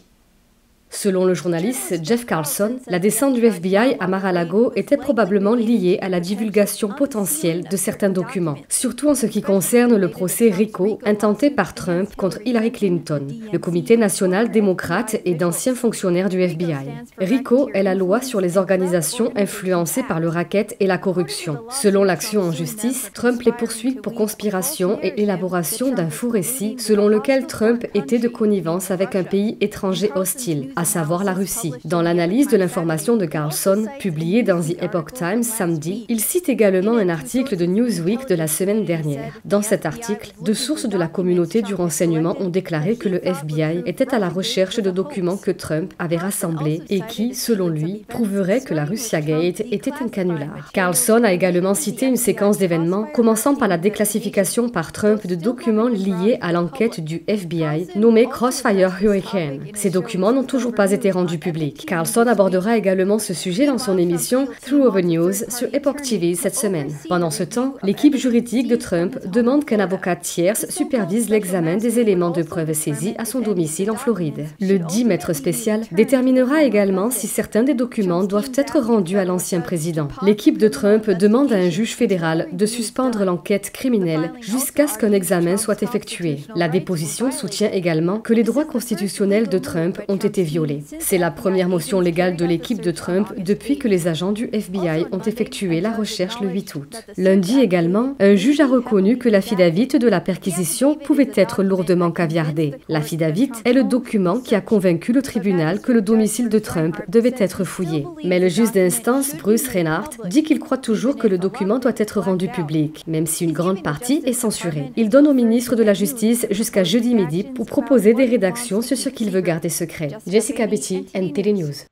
Selon 0.92 1.24
le 1.24 1.34
journaliste 1.34 2.00
Jeff 2.02 2.26
Carlson, 2.26 2.76
la 2.88 2.98
descente 2.98 3.34
du 3.34 3.46
FBI 3.46 3.96
à 4.00 4.08
Mar-a-Lago 4.08 4.72
était 4.74 4.96
probablement 4.96 5.54
liée 5.54 5.98
à 6.02 6.08
la 6.08 6.18
divulgation 6.18 6.88
potentielle 6.88 7.62
de 7.70 7.76
certains 7.76 8.10
documents, 8.10 8.56
surtout 8.68 9.08
en 9.08 9.14
ce 9.14 9.26
qui 9.26 9.40
concerne 9.40 9.96
le 9.96 10.10
procès 10.10 10.50
RICO 10.50 10.98
intenté 11.06 11.48
par 11.50 11.74
Trump 11.74 12.14
contre 12.16 12.40
Hillary 12.44 12.72
Clinton, 12.72 13.24
le 13.52 13.58
comité 13.60 13.96
national 13.96 14.50
démocrate 14.50 15.16
et 15.24 15.34
d'anciens 15.34 15.76
fonctionnaires 15.76 16.28
du 16.28 16.42
FBI. 16.42 16.90
RICO 17.18 17.70
est 17.72 17.84
la 17.84 17.94
loi 17.94 18.20
sur 18.20 18.40
les 18.40 18.58
organisations 18.58 19.32
influencées 19.36 20.02
par 20.02 20.18
le 20.18 20.28
racket 20.28 20.76
et 20.80 20.88
la 20.88 20.98
corruption. 20.98 21.58
Selon 21.70 22.02
l'action 22.02 22.42
en 22.42 22.52
justice, 22.52 23.10
Trump 23.14 23.40
les 23.42 23.52
poursuit 23.52 23.94
pour 23.94 24.14
conspiration 24.14 24.98
et 25.02 25.22
élaboration 25.22 25.94
d'un 25.94 26.10
faux 26.10 26.30
récit 26.30 26.74
selon 26.78 27.06
lequel 27.06 27.46
Trump 27.46 27.86
était 27.94 28.18
de 28.18 28.28
connivence 28.28 28.90
avec 28.90 29.14
un 29.14 29.24
pays 29.24 29.56
étranger 29.60 30.10
hostile 30.16 30.72
à 30.80 30.84
savoir 30.84 31.24
la 31.24 31.34
Russie. 31.34 31.74
Dans 31.84 32.00
l'analyse 32.00 32.48
de 32.48 32.56
l'information 32.56 33.18
de 33.18 33.26
Carlson, 33.26 33.84
publiée 33.98 34.42
dans 34.42 34.62
The 34.62 34.82
Epoch 34.82 35.12
Times 35.12 35.42
samedi, 35.42 36.06
il 36.08 36.20
cite 36.20 36.48
également 36.48 36.96
un 36.96 37.10
article 37.10 37.54
de 37.54 37.66
Newsweek 37.66 38.26
de 38.26 38.34
la 38.34 38.46
semaine 38.46 38.86
dernière. 38.86 39.38
Dans 39.44 39.60
cet 39.60 39.84
article, 39.84 40.32
deux 40.40 40.54
sources 40.54 40.88
de 40.88 40.96
la 40.96 41.06
communauté 41.06 41.60
du 41.60 41.74
renseignement 41.74 42.34
ont 42.40 42.48
déclaré 42.48 42.96
que 42.96 43.10
le 43.10 43.20
FBI 43.22 43.82
était 43.84 44.14
à 44.14 44.18
la 44.18 44.30
recherche 44.30 44.80
de 44.80 44.90
documents 44.90 45.36
que 45.36 45.50
Trump 45.50 45.92
avait 45.98 46.16
rassemblés 46.16 46.80
et 46.88 47.02
qui, 47.02 47.34
selon 47.34 47.68
lui, 47.68 48.06
prouveraient 48.08 48.62
que 48.62 48.72
la 48.72 48.86
Russia 48.86 49.20
Gate 49.20 49.60
était 49.70 49.92
un 50.00 50.08
canular. 50.08 50.70
Carlson 50.72 51.24
a 51.24 51.32
également 51.34 51.74
cité 51.74 52.06
une 52.06 52.16
séquence 52.16 52.56
d'événements 52.56 53.04
commençant 53.12 53.54
par 53.54 53.68
la 53.68 53.76
déclassification 53.76 54.70
par 54.70 54.92
Trump 54.92 55.26
de 55.26 55.34
documents 55.34 55.88
liés 55.88 56.38
à 56.40 56.52
l'enquête 56.52 57.00
du 57.00 57.22
FBI 57.26 57.88
nommée 57.96 58.24
Crossfire 58.30 58.96
Hurricane. 59.02 59.60
Ces 59.74 59.90
documents 59.90 60.32
n'ont 60.32 60.42
toujours 60.42 60.69
pas 60.72 60.92
été 60.92 61.10
rendu 61.10 61.38
public. 61.38 61.84
Carlson 61.86 62.26
abordera 62.26 62.76
également 62.76 63.18
ce 63.18 63.34
sujet 63.34 63.66
dans 63.66 63.78
son 63.78 63.98
émission 63.98 64.48
Through 64.64 64.86
Over 64.86 65.02
News 65.02 65.32
sur 65.48 65.68
Epoch 65.72 66.02
TV 66.02 66.34
cette 66.34 66.56
semaine. 66.56 66.90
Pendant 67.08 67.30
ce 67.30 67.42
temps, 67.42 67.74
l'équipe 67.82 68.16
juridique 68.16 68.68
de 68.68 68.76
Trump 68.76 69.18
demande 69.26 69.64
qu'un 69.64 69.80
avocat 69.80 70.16
tierce 70.16 70.66
supervise 70.68 71.28
l'examen 71.28 71.76
des 71.76 71.98
éléments 71.98 72.30
de 72.30 72.42
preuve 72.42 72.72
saisis 72.72 73.14
à 73.18 73.24
son 73.24 73.40
domicile 73.40 73.90
en 73.90 73.96
Floride. 73.96 74.46
Le 74.60 74.78
dit 74.78 75.04
maître 75.04 75.32
spécial 75.32 75.82
déterminera 75.92 76.64
également 76.64 77.10
si 77.10 77.26
certains 77.26 77.62
des 77.62 77.74
documents 77.74 78.24
doivent 78.24 78.52
être 78.56 78.78
rendus 78.78 79.18
à 79.18 79.24
l'ancien 79.24 79.60
président. 79.60 80.08
L'équipe 80.22 80.58
de 80.58 80.68
Trump 80.68 81.10
demande 81.10 81.52
à 81.52 81.56
un 81.56 81.70
juge 81.70 81.94
fédéral 81.94 82.48
de 82.52 82.66
suspendre 82.66 83.24
l'enquête 83.24 83.70
criminelle 83.70 84.32
jusqu'à 84.40 84.86
ce 84.86 84.98
qu'un 84.98 85.12
examen 85.12 85.56
soit 85.56 85.82
effectué. 85.82 86.38
La 86.54 86.68
déposition 86.68 87.30
soutient 87.30 87.70
également 87.72 88.18
que 88.18 88.32
les 88.32 88.42
droits 88.42 88.64
constitutionnels 88.64 89.48
de 89.48 89.58
Trump 89.58 90.00
ont 90.08 90.16
été 90.16 90.42
violés. 90.42 90.59
C'est 90.98 91.18
la 91.18 91.30
première 91.30 91.68
motion 91.68 92.00
légale 92.00 92.36
de 92.36 92.44
l'équipe 92.44 92.80
de 92.80 92.90
Trump 92.90 93.32
depuis 93.38 93.78
que 93.78 93.88
les 93.88 94.08
agents 94.08 94.32
du 94.32 94.48
FBI 94.52 95.06
ont 95.12 95.20
effectué 95.20 95.80
la 95.80 95.90
recherche 95.90 96.40
le 96.40 96.48
8 96.48 96.74
août. 96.74 97.04
Lundi 97.16 97.60
également, 97.60 98.14
un 98.20 98.34
juge 98.34 98.60
a 98.60 98.66
reconnu 98.66 99.18
que 99.18 99.28
l'affidavit 99.28 99.86
de 99.86 100.08
la 100.08 100.20
perquisition 100.20 100.94
pouvait 100.94 101.30
être 101.34 101.62
lourdement 101.62 102.10
caviardé. 102.10 102.74
L'affidavit 102.88 103.50
est 103.64 103.72
le 103.72 103.84
document 103.84 104.40
qui 104.40 104.54
a 104.54 104.60
convaincu 104.60 105.12
le 105.12 105.22
tribunal 105.22 105.80
que 105.80 105.92
le 105.92 106.02
domicile 106.02 106.48
de 106.48 106.58
Trump 106.58 106.96
devait 107.08 107.34
être 107.38 107.64
fouillé. 107.64 108.06
Mais 108.24 108.38
le 108.38 108.48
juge 108.48 108.72
d'instance, 108.72 109.34
Bruce 109.36 109.68
Reinhardt, 109.68 110.10
dit 110.28 110.42
qu'il 110.42 110.60
croit 110.60 110.78
toujours 110.78 111.16
que 111.16 111.26
le 111.26 111.38
document 111.38 111.78
doit 111.78 111.92
être 111.96 112.20
rendu 112.20 112.48
public, 112.48 113.04
même 113.06 113.26
si 113.26 113.44
une 113.44 113.52
grande 113.52 113.82
partie 113.82 114.22
est 114.24 114.32
censurée. 114.32 114.92
Il 114.96 115.08
donne 115.08 115.26
au 115.26 115.34
ministre 115.34 115.76
de 115.76 115.82
la 115.82 115.94
Justice 115.94 116.46
jusqu'à 116.50 116.84
jeudi 116.84 117.14
midi 117.14 117.44
pour 117.44 117.66
proposer 117.66 118.14
des 118.14 118.24
rédactions 118.24 118.82
sur 118.82 118.96
ce 118.96 119.08
qu'il 119.08 119.30
veut 119.30 119.40
garder 119.40 119.68
secret. 119.68 120.08
Beatty, 120.52 121.06
NTD 121.14 121.52
News. 121.52 121.86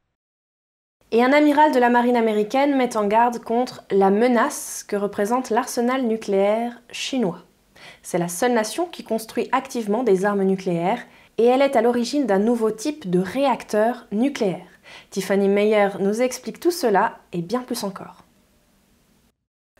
Et 1.12 1.23
un 1.23 1.33
amiral 1.33 1.73
de 1.73 1.79
la 1.79 1.91
marine 1.91 2.17
américaine 2.17 2.77
met 2.77 2.97
en 2.97 3.07
garde 3.07 3.38
contre 3.38 3.85
la 3.91 4.11
menace 4.11 4.85
que 4.87 4.97
représente 4.97 5.50
l'arsenal 5.50 6.03
nucléaire 6.03 6.83
chinois. 6.91 7.45
C'est 8.03 8.19
la 8.19 8.29
seule 8.29 8.53
nation 8.53 8.87
qui 8.87 9.05
construit 9.05 9.49
activement 9.53 10.03
des 10.03 10.25
armes 10.25 10.43
nucléaires 10.43 11.00
et 11.38 11.45
elle 11.45 11.62
est 11.62 11.77
à 11.77 11.83
l'origine 11.83 12.27
d'un 12.27 12.38
nouveau 12.38 12.71
type 12.71 13.09
de 13.09 13.21
réacteur 13.21 14.07
nucléaire. 14.12 14.67
Tiffany 15.11 15.49
Meyer 15.49 15.91
nous 16.00 16.21
explique 16.21 16.61
tout 16.61 16.71
cela 16.71 17.19
et 17.33 17.43
bien 17.43 17.61
plus 17.61 17.85
encore. 17.85 18.25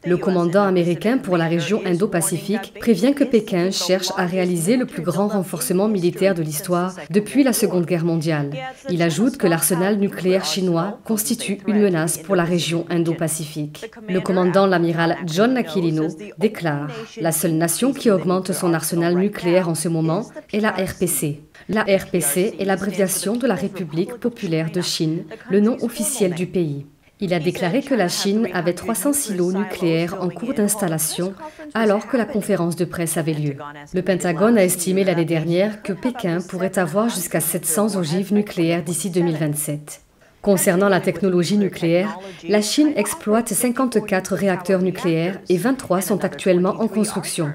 Le 0.05 0.17
commandant 0.17 0.65
américain 0.65 1.19
pour 1.19 1.37
la 1.37 1.49
région 1.49 1.83
Indo-Pacifique 1.85 2.75
prévient 2.79 3.15
que 3.15 3.25
Pékin 3.25 3.71
cherche 3.71 4.11
à 4.17 4.27
réaliser 4.27 4.77
le 4.77 4.87
plus 4.87 5.03
grand 5.03 5.29
renforcement 5.29 5.89
militaire 5.89 6.35
de 6.35 6.43
l'histoire 6.43 6.95
depuis 7.11 7.43
la 7.43 7.53
Seconde 7.53 7.85
Guerre 7.85 8.05
mondiale. 8.05 8.51
Il 8.91 9.03
ajoute 9.03 9.37
que 9.37 9.47
l'arsenal 9.47 9.99
nucléaire 9.99 10.45
chinois 10.45 10.99
constitue 11.05 11.59
une 11.67 11.81
menace 11.81 12.19
pour 12.19 12.37
la 12.37 12.45
région 12.45 12.87
Indo-Pacifique. 12.91 13.91
Le 14.09 14.21
commandant, 14.21 14.67
l'amiral 14.67 15.17
John 15.27 15.57
Aquilino, 15.57 16.09
déclare 16.39 16.89
La 17.21 17.33
seule 17.33 17.55
nation 17.55 17.93
qui 17.93 18.11
augmente 18.11 18.53
son 18.53 18.75
arsenal 18.75 19.17
nucléaire 19.17 19.69
en 19.69 19.75
ce 19.75 19.89
moment 19.89 20.27
est 20.53 20.61
la 20.61 20.71
RPC. 20.71 21.43
La 21.69 21.83
RPC 21.83 22.55
est 22.59 22.65
l'abréviation 22.65 23.37
de 23.37 23.47
la 23.47 23.55
République 23.55 24.15
populaire 24.15 24.71
de 24.71 24.81
Chine, 24.81 25.25
le 25.51 25.61
nom 25.61 25.77
officiel 25.83 26.35
du 26.35 26.47
pays. 26.47 26.87
Il 27.21 27.35
a 27.35 27.41
déclaré 27.41 27.83
que 27.83 27.95
la 27.95 28.09
Chine 28.09 28.49
avait 28.53 28.75
300 28.75 29.13
silos 29.13 29.53
nucléaires 29.53 30.17
en 30.21 30.29
cours 30.29 30.55
d'installation 30.55 31.35
alors 31.75 32.07
que 32.07 32.17
la 32.17 32.25
conférence 32.25 32.77
de 32.77 32.85
presse 32.85 33.17
avait 33.17 33.33
lieu. 33.33 33.57
Le 33.93 34.03
Pentagone 34.03 34.57
a 34.57 34.65
estimé 34.65 35.03
l'année 35.03 35.25
dernière 35.25 35.83
que 35.83 35.93
Pékin 35.93 36.39
pourrait 36.41 36.79
avoir 36.79 37.09
jusqu'à 37.09 37.41
700 37.41 37.97
ogives 37.97 38.33
nucléaires 38.33 38.85
d'ici 38.85 39.11
2027. 39.11 40.03
Concernant 40.41 40.89
la 40.89 41.01
technologie 41.01 41.59
nucléaire, 41.59 42.17
la 42.49 42.63
Chine 42.63 42.93
exploite 42.95 43.49
54 43.49 44.35
réacteurs 44.37 44.83
nucléaires 44.83 45.41
et 45.49 45.57
23 45.57 46.01
sont 46.01 46.25
actuellement 46.25 46.81
en 46.81 46.87
construction. 46.87 47.53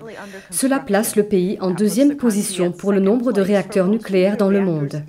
Cela 0.51 0.79
place 0.79 1.15
le 1.15 1.23
pays 1.23 1.57
en 1.61 1.71
deuxième 1.71 2.17
position 2.17 2.73
pour 2.73 2.91
le 2.91 2.99
nombre 2.99 3.31
de 3.31 3.41
réacteurs 3.41 3.87
nucléaires 3.87 4.35
dans 4.35 4.49
le 4.49 4.59
monde. 4.59 5.03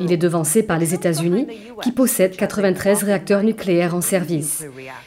Il 0.00 0.12
est 0.12 0.16
devancé 0.16 0.62
par 0.62 0.78
les 0.78 0.94
États-Unis, 0.94 1.46
qui 1.82 1.92
possèdent 1.92 2.36
93 2.36 3.02
réacteurs 3.02 3.42
nucléaires 3.42 3.94
en 3.94 4.00
service. 4.00 4.64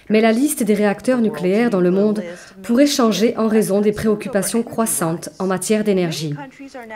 Mais 0.10 0.22
la 0.22 0.32
liste 0.32 0.64
des 0.64 0.74
réacteurs 0.74 1.22
nucléaires 1.22 1.70
dans 1.70 1.82
le 1.82 1.92
monde 1.92 2.24
pourrait 2.64 2.88
changer 2.88 3.36
en 3.38 3.48
raison 3.48 3.82
des 3.82 3.92
préoccupations 3.92 4.64
croissantes 4.64 5.30
en 5.40 5.48
matière 5.48 5.84
d'énergie. 5.84 6.36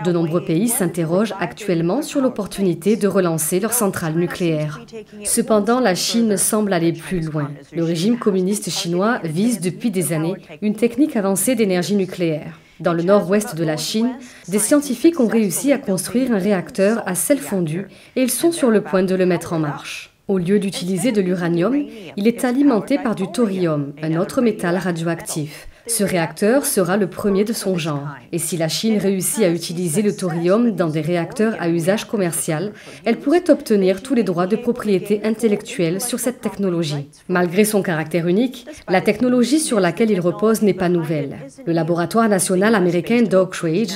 De 0.03 0.11
nombreux 0.11 0.43
pays 0.43 0.67
s'interrogent 0.67 1.33
actuellement 1.39 2.01
sur 2.01 2.21
l'opportunité 2.21 2.95
de 2.95 3.07
relancer 3.07 3.59
leurs 3.59 3.73
centrales 3.73 4.15
nucléaires. 4.15 4.81
Cependant, 5.23 5.79
la 5.79 5.95
Chine 5.95 6.37
semble 6.37 6.73
aller 6.73 6.93
plus 6.93 7.21
loin. 7.21 7.51
Le 7.73 7.83
régime 7.83 8.17
communiste 8.17 8.69
chinois 8.69 9.19
vise 9.23 9.59
depuis 9.59 9.91
des 9.91 10.13
années 10.13 10.35
une 10.61 10.75
technique 10.75 11.15
avancée 11.15 11.55
d'énergie 11.55 11.95
nucléaire. 11.95 12.59
Dans 12.81 12.93
le 12.93 13.03
nord-ouest 13.03 13.55
de 13.55 13.63
la 13.63 13.77
Chine, 13.77 14.15
des 14.49 14.59
scientifiques 14.59 15.21
ont 15.21 15.27
réussi 15.27 15.71
à 15.71 15.77
construire 15.77 16.33
un 16.33 16.37
réacteur 16.37 17.03
à 17.05 17.15
sel 17.15 17.39
fondu 17.39 17.87
et 18.17 18.21
ils 18.21 18.31
sont 18.31 18.51
sur 18.51 18.69
le 18.69 18.81
point 18.81 19.03
de 19.03 19.15
le 19.15 19.25
mettre 19.25 19.53
en 19.53 19.59
marche. 19.59 20.11
Au 20.27 20.37
lieu 20.37 20.59
d'utiliser 20.59 21.13
de 21.13 21.21
l'uranium, 21.21 21.85
il 22.17 22.27
est 22.27 22.43
alimenté 22.43 22.97
par 22.97 23.15
du 23.15 23.31
thorium, 23.31 23.93
un 24.01 24.17
autre 24.17 24.41
métal 24.41 24.75
radioactif. 24.75 25.67
Ce 25.87 26.03
réacteur 26.03 26.65
sera 26.65 26.97
le 26.97 27.07
premier 27.07 27.43
de 27.43 27.53
son 27.53 27.77
genre. 27.77 28.07
Et 28.31 28.39
si 28.39 28.57
la 28.57 28.67
Chine 28.67 28.97
réussit 28.97 29.43
à 29.43 29.49
utiliser 29.49 30.01
le 30.01 30.15
thorium 30.15 30.71
dans 30.71 30.89
des 30.89 31.01
réacteurs 31.01 31.55
à 31.59 31.69
usage 31.69 32.05
commercial, 32.05 32.73
elle 33.05 33.17
pourrait 33.17 33.49
obtenir 33.51 34.01
tous 34.01 34.15
les 34.15 34.23
droits 34.23 34.47
de 34.47 34.55
propriété 34.55 35.21
intellectuelle 35.23 36.01
sur 36.01 36.19
cette 36.19 36.41
technologie. 36.41 37.07
Malgré 37.29 37.65
son 37.65 37.83
caractère 37.83 38.27
unique, 38.27 38.65
la 38.89 39.01
technologie 39.01 39.59
sur 39.59 39.79
laquelle 39.79 40.09
il 40.09 40.19
repose 40.19 40.63
n'est 40.63 40.73
pas 40.73 40.89
nouvelle. 40.89 41.37
Le 41.65 41.73
laboratoire 41.73 42.29
national 42.29 42.73
américain 42.73 43.21
d'Oak 43.21 43.55
Ridge 43.55 43.95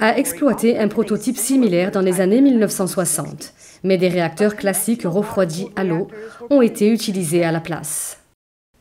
a 0.00 0.16
exploité 0.18 0.78
un 0.78 0.88
prototype 0.88 1.36
similaire 1.36 1.90
dans 1.90 2.00
les 2.00 2.20
années 2.20 2.40
1960, 2.40 3.52
mais 3.84 3.98
des 3.98 4.08
réacteurs 4.08 4.56
classiques 4.56 5.04
refroidis 5.04 5.68
à 5.76 5.84
l'eau 5.84 6.08
ont 6.48 6.62
été 6.62 6.90
utilisés 6.90 7.44
à 7.44 7.52
la 7.52 7.60
place. 7.60 8.18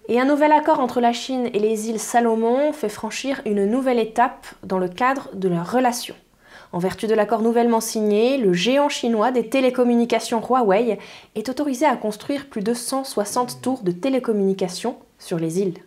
Et 0.07 0.19
un 0.19 0.25
nouvel 0.25 0.51
accord 0.51 0.79
entre 0.79 1.01
la 1.01 1.13
Chine 1.13 1.49
et 1.53 1.59
les 1.59 1.89
îles 1.89 1.99
Salomon 1.99 2.73
fait 2.73 2.89
franchir 2.89 3.41
une 3.45 3.65
nouvelle 3.65 3.97
étape 3.97 4.45
dans 4.63 4.77
le 4.77 4.87
cadre 4.87 5.29
de 5.33 5.49
leur 5.49 5.71
relation. 5.71 6.13
En 6.71 6.77
vertu 6.77 7.07
de 7.07 7.15
l'accord 7.15 7.41
nouvellement 7.41 7.81
signé, 7.81 8.37
le 8.37 8.53
géant 8.53 8.89
chinois 8.89 9.31
des 9.31 9.49
télécommunications 9.49 10.41
Huawei 10.41 10.99
est 11.33 11.49
autorisé 11.49 11.87
à 11.87 11.95
construire 11.95 12.47
plus 12.47 12.61
de 12.61 12.75
160 12.75 13.61
tours 13.63 13.81
de 13.81 13.91
télécommunications 13.91 14.97
sur 15.17 15.39
les 15.39 15.59
îles 15.59 15.79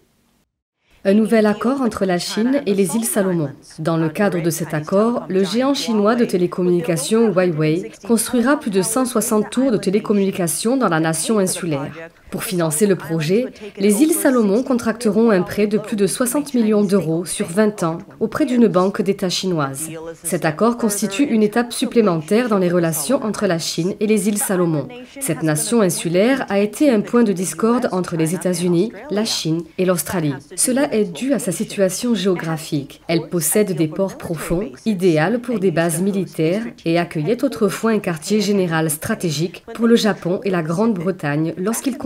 un 1.04 1.14
nouvel 1.14 1.46
accord 1.46 1.80
entre 1.80 2.04
la 2.04 2.18
Chine 2.18 2.60
et 2.66 2.74
les 2.74 2.96
îles 2.96 3.04
Salomon. 3.04 3.50
Dans 3.78 3.96
le 3.96 4.08
cadre 4.08 4.42
de 4.42 4.50
cet 4.50 4.74
accord, 4.74 5.24
le 5.28 5.44
géant 5.44 5.72
chinois 5.72 6.16
de 6.16 6.24
télécommunications 6.24 7.28
Huawei 7.28 7.92
construira 8.06 8.58
plus 8.58 8.70
de 8.70 8.82
160 8.82 9.48
tours 9.48 9.70
de 9.70 9.76
télécommunications 9.76 10.76
dans 10.76 10.88
la 10.88 11.00
nation 11.00 11.38
insulaire. 11.38 11.92
Pour 12.30 12.44
financer 12.44 12.86
le 12.86 12.96
projet, 12.96 13.46
les 13.78 14.02
îles 14.02 14.12
Salomon 14.12 14.62
contracteront 14.62 15.30
un 15.30 15.42
prêt 15.42 15.66
de 15.66 15.78
plus 15.78 15.96
de 15.96 16.06
60 16.06 16.54
millions 16.54 16.84
d'euros 16.84 17.24
sur 17.24 17.46
20 17.46 17.82
ans 17.82 17.98
auprès 18.20 18.44
d'une 18.44 18.68
banque 18.68 19.00
d'État 19.00 19.30
chinoise. 19.30 19.88
Cet 20.22 20.44
accord 20.44 20.76
constitue 20.76 21.24
une 21.24 21.42
étape 21.42 21.72
supplémentaire 21.72 22.48
dans 22.48 22.58
les 22.58 22.68
relations 22.68 23.22
entre 23.22 23.46
la 23.46 23.58
Chine 23.58 23.94
et 24.00 24.06
les 24.06 24.28
îles 24.28 24.38
Salomon. 24.38 24.88
Cette 25.20 25.42
nation 25.42 25.80
insulaire 25.80 26.44
a 26.48 26.58
été 26.58 26.90
un 26.90 27.00
point 27.00 27.22
de 27.22 27.32
discorde 27.32 27.88
entre 27.92 28.16
les 28.16 28.34
États-Unis, 28.34 28.92
la 29.10 29.24
Chine 29.24 29.62
et 29.78 29.86
l'Australie. 29.86 30.34
Cela 30.56 30.92
est 30.92 31.04
dû 31.04 31.32
à 31.32 31.38
sa 31.38 31.52
situation 31.52 32.14
géographique. 32.14 33.00
Elle 33.08 33.28
possède 33.28 33.74
des 33.74 33.88
ports 33.88 34.18
profonds, 34.18 34.70
idéal 34.84 35.40
pour 35.40 35.58
des 35.58 35.70
bases 35.70 36.02
militaires 36.02 36.62
et 36.84 36.98
accueillait 36.98 37.44
autrefois 37.44 37.92
un 37.92 37.98
quartier 37.98 38.40
général 38.40 38.90
stratégique 38.90 39.64
pour 39.74 39.86
le 39.86 39.96
Japon 39.96 40.40
et 40.44 40.50
la 40.50 40.62
Grande-Bretagne 40.62 41.54
lorsqu'ils 41.56 41.96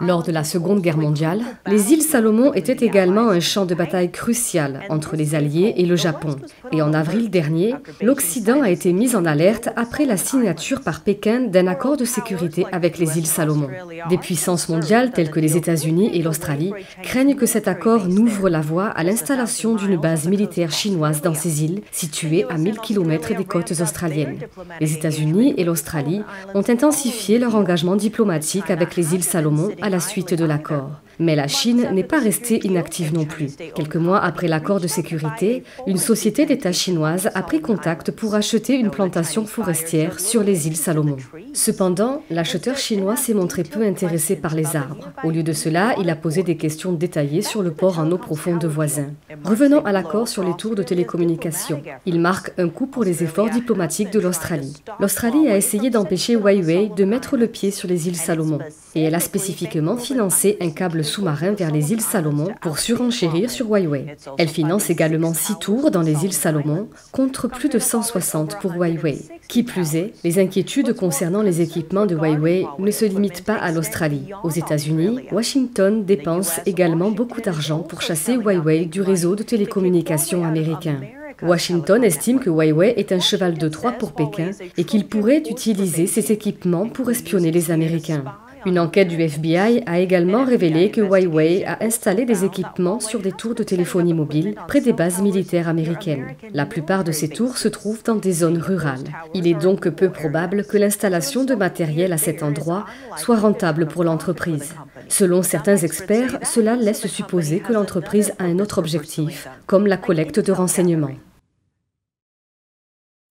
Lors 0.00 0.22
de 0.22 0.30
la 0.30 0.44
Seconde 0.44 0.80
Guerre 0.80 0.96
mondiale, 0.96 1.40
les 1.66 1.92
îles 1.92 2.02
Salomon 2.02 2.54
étaient 2.54 2.84
également 2.86 3.30
un 3.30 3.40
champ 3.40 3.64
de 3.66 3.74
bataille 3.74 4.12
crucial 4.12 4.80
entre 4.90 5.16
les 5.16 5.34
Alliés 5.34 5.74
et 5.76 5.86
le 5.86 5.96
Japon. 5.96 6.36
Et 6.70 6.82
en 6.82 6.92
avril 6.94 7.30
dernier, 7.30 7.74
l'Occident 8.00 8.62
a 8.62 8.70
été 8.70 8.92
mis 8.92 9.16
en 9.16 9.24
alerte 9.24 9.70
après 9.74 10.04
la 10.04 10.16
signature 10.16 10.82
par 10.82 11.00
Pékin 11.00 11.40
d'un 11.40 11.66
accord 11.66 11.96
de 11.96 12.04
sécurité 12.04 12.66
avec 12.70 12.98
les 12.98 13.18
îles 13.18 13.26
Salomon. 13.26 13.68
Des 14.08 14.18
puissances 14.18 14.68
mondiales 14.68 15.10
telles 15.10 15.30
que 15.30 15.40
les 15.40 15.56
États-Unis 15.56 16.10
et 16.12 16.22
l'Australie 16.22 16.72
craignent 17.02 17.34
que 17.34 17.46
cet 17.46 17.66
accord 17.66 18.06
n'ouvre 18.06 18.48
la 18.48 18.60
voie 18.60 18.86
à 18.86 19.02
l'installation 19.02 19.74
d'une 19.74 19.96
base 19.96 20.28
militaire 20.28 20.70
chinoise 20.70 21.22
dans 21.22 21.34
ces 21.34 21.64
îles, 21.64 21.80
situées 21.90 22.44
à 22.48 22.56
1000 22.56 22.78
km 22.78 23.34
des 23.36 23.44
côtes 23.44 23.72
australiennes. 23.80 24.38
Les 24.80 24.92
États-Unis 24.94 25.54
et 25.56 25.64
l'Australie 25.64 26.22
ont 26.54 26.64
intensifié 26.68 27.38
leur 27.38 27.56
engagement 27.56 27.96
diplomatique 27.96 28.57
avec 28.68 28.96
les 28.96 29.14
îles 29.14 29.24
Salomon 29.24 29.70
à 29.80 29.88
la 29.88 30.00
suite 30.00 30.34
de 30.34 30.44
l'accord. 30.44 31.00
Mais 31.18 31.36
la 31.36 31.48
Chine 31.48 31.88
n'est 31.92 32.04
pas 32.04 32.20
restée 32.20 32.64
inactive 32.66 33.12
non 33.12 33.24
plus. 33.24 33.48
Quelques 33.74 33.96
mois 33.96 34.20
après 34.20 34.48
l'accord 34.48 34.80
de 34.80 34.86
sécurité, 34.86 35.64
une 35.86 35.96
société 35.96 36.46
d'État 36.46 36.72
chinoise 36.72 37.30
a 37.34 37.42
pris 37.42 37.60
contact 37.60 38.10
pour 38.10 38.34
acheter 38.34 38.74
une 38.74 38.90
plantation 38.90 39.44
forestière 39.44 40.20
sur 40.20 40.42
les 40.42 40.66
îles 40.66 40.76
Salomon. 40.76 41.16
Cependant, 41.52 42.22
l'acheteur 42.30 42.76
chinois 42.76 43.16
s'est 43.16 43.34
montré 43.34 43.64
peu 43.64 43.82
intéressé 43.82 44.36
par 44.36 44.54
les 44.54 44.76
arbres. 44.76 45.10
Au 45.24 45.30
lieu 45.30 45.42
de 45.42 45.52
cela, 45.52 45.94
il 46.00 46.10
a 46.10 46.16
posé 46.16 46.42
des 46.42 46.56
questions 46.56 46.92
détaillées 46.92 47.42
sur 47.42 47.62
le 47.62 47.72
port 47.72 47.98
en 47.98 48.10
eau 48.12 48.18
profonde 48.18 48.64
voisin. 48.64 49.08
Revenons 49.44 49.84
à 49.84 49.92
l'accord 49.92 50.28
sur 50.28 50.44
les 50.44 50.54
tours 50.54 50.74
de 50.74 50.82
télécommunications. 50.82 51.82
Il 52.06 52.20
marque 52.20 52.52
un 52.58 52.68
coup 52.68 52.86
pour 52.86 53.04
les 53.04 53.22
efforts 53.22 53.50
diplomatiques 53.50 54.12
de 54.12 54.20
l'Australie. 54.20 54.82
L'Australie 55.00 55.48
a 55.48 55.56
essayé 55.56 55.90
d'empêcher 55.90 56.34
Huawei 56.34 56.90
de 56.96 57.04
mettre 57.04 57.36
le 57.36 57.46
pied 57.46 57.70
sur 57.70 57.88
les 57.88 58.08
îles 58.08 58.16
Salomon. 58.16 58.58
Et 58.94 59.02
elle 59.02 59.14
a 59.14 59.20
spécifiquement 59.20 59.96
financé 59.96 60.56
un 60.60 60.70
câble 60.70 61.04
sous-marin 61.08 61.52
vers 61.52 61.72
les 61.72 61.92
îles 61.92 62.00
Salomon 62.00 62.48
pour 62.60 62.78
surenchérir 62.78 63.50
sur 63.50 63.66
Huawei. 63.66 64.16
Elle 64.38 64.48
finance 64.48 64.90
également 64.90 65.34
six 65.34 65.58
tours 65.58 65.90
dans 65.90 66.02
les 66.02 66.24
îles 66.24 66.32
Salomon, 66.32 66.88
contre 67.10 67.48
plus 67.48 67.68
de 67.68 67.78
160 67.78 68.58
pour 68.60 68.72
Huawei. 68.74 69.18
Qui 69.48 69.62
plus 69.62 69.96
est, 69.96 70.12
les 70.24 70.38
inquiétudes 70.38 70.92
concernant 70.92 71.42
les 71.42 71.60
équipements 71.62 72.06
de 72.06 72.14
Huawei 72.14 72.66
ne 72.78 72.90
se 72.90 73.04
limitent 73.06 73.44
pas 73.44 73.56
à 73.56 73.72
l'Australie. 73.72 74.30
Aux 74.44 74.50
États-Unis, 74.50 75.20
Washington 75.32 76.04
dépense 76.04 76.60
également 76.66 77.10
beaucoup 77.10 77.40
d'argent 77.40 77.80
pour 77.80 78.02
chasser 78.02 78.34
Huawei 78.34 78.84
du 78.84 79.00
réseau 79.00 79.34
de 79.34 79.42
télécommunications 79.42 80.44
américain. 80.44 81.00
Washington 81.42 82.02
estime 82.02 82.40
que 82.40 82.50
Huawei 82.50 82.94
est 82.96 83.12
un 83.12 83.20
cheval 83.20 83.56
de 83.56 83.68
Troie 83.68 83.92
pour 83.92 84.12
Pékin 84.12 84.50
et 84.76 84.84
qu'il 84.84 85.06
pourrait 85.06 85.42
utiliser 85.48 86.06
ses 86.06 86.32
équipements 86.32 86.88
pour 86.88 87.10
espionner 87.10 87.52
les 87.52 87.70
Américains. 87.70 88.24
Une 88.66 88.78
enquête 88.78 89.08
du 89.08 89.20
FBI 89.20 89.82
a 89.86 89.98
également 89.98 90.44
révélé 90.44 90.90
que 90.90 91.00
Huawei 91.00 91.64
a 91.64 91.82
installé 91.84 92.24
des 92.24 92.44
équipements 92.44 93.00
sur 93.00 93.20
des 93.20 93.32
tours 93.32 93.54
de 93.54 93.62
téléphonie 93.62 94.14
mobile 94.14 94.54
près 94.66 94.80
des 94.80 94.92
bases 94.92 95.22
militaires 95.22 95.68
américaines. 95.68 96.34
La 96.52 96.66
plupart 96.66 97.04
de 97.04 97.12
ces 97.12 97.28
tours 97.28 97.58
se 97.58 97.68
trouvent 97.68 98.02
dans 98.02 98.16
des 98.16 98.32
zones 98.32 98.58
rurales. 98.58 99.04
Il 99.34 99.46
est 99.46 99.54
donc 99.54 99.88
peu 99.88 100.10
probable 100.10 100.64
que 100.64 100.76
l'installation 100.76 101.44
de 101.44 101.54
matériel 101.54 102.12
à 102.12 102.18
cet 102.18 102.42
endroit 102.42 102.86
soit 103.16 103.36
rentable 103.36 103.86
pour 103.86 104.04
l'entreprise. 104.04 104.74
Selon 105.08 105.42
certains 105.42 105.76
experts, 105.76 106.38
cela 106.42 106.76
laisse 106.76 107.06
supposer 107.06 107.60
que 107.60 107.72
l'entreprise 107.72 108.32
a 108.38 108.44
un 108.44 108.58
autre 108.58 108.78
objectif, 108.78 109.48
comme 109.66 109.86
la 109.86 109.96
collecte 109.96 110.40
de 110.40 110.52
renseignements. 110.52 111.16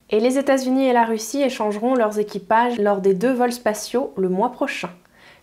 Et 0.09 0.21
les 0.21 0.37
États-Unis 0.37 0.87
et 0.87 0.93
la 0.93 1.03
Russie 1.03 1.41
échangeront 1.41 1.93
leurs 1.93 2.17
équipages 2.17 2.77
lors 2.79 3.01
des 3.01 3.13
deux 3.13 3.33
vols 3.33 3.51
spatiaux 3.51 4.13
le 4.15 4.29
mois 4.29 4.53
prochain. 4.53 4.89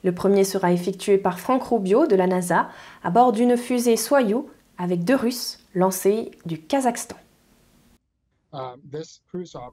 Le 0.04 0.12
premier 0.12 0.44
sera 0.44 0.70
effectué 0.70 1.18
par 1.18 1.40
Frank 1.40 1.64
Rubio 1.64 2.06
de 2.06 2.14
la 2.14 2.26
NASA 2.26 2.68
à 3.02 3.10
bord 3.10 3.32
d'une 3.32 3.56
fusée 3.56 3.96
Soyuz 3.96 4.44
avec 4.78 5.02
deux 5.02 5.16
Russes 5.16 5.58
lancés 5.74 6.30
du 6.44 6.60
Kazakhstan. 6.60 7.16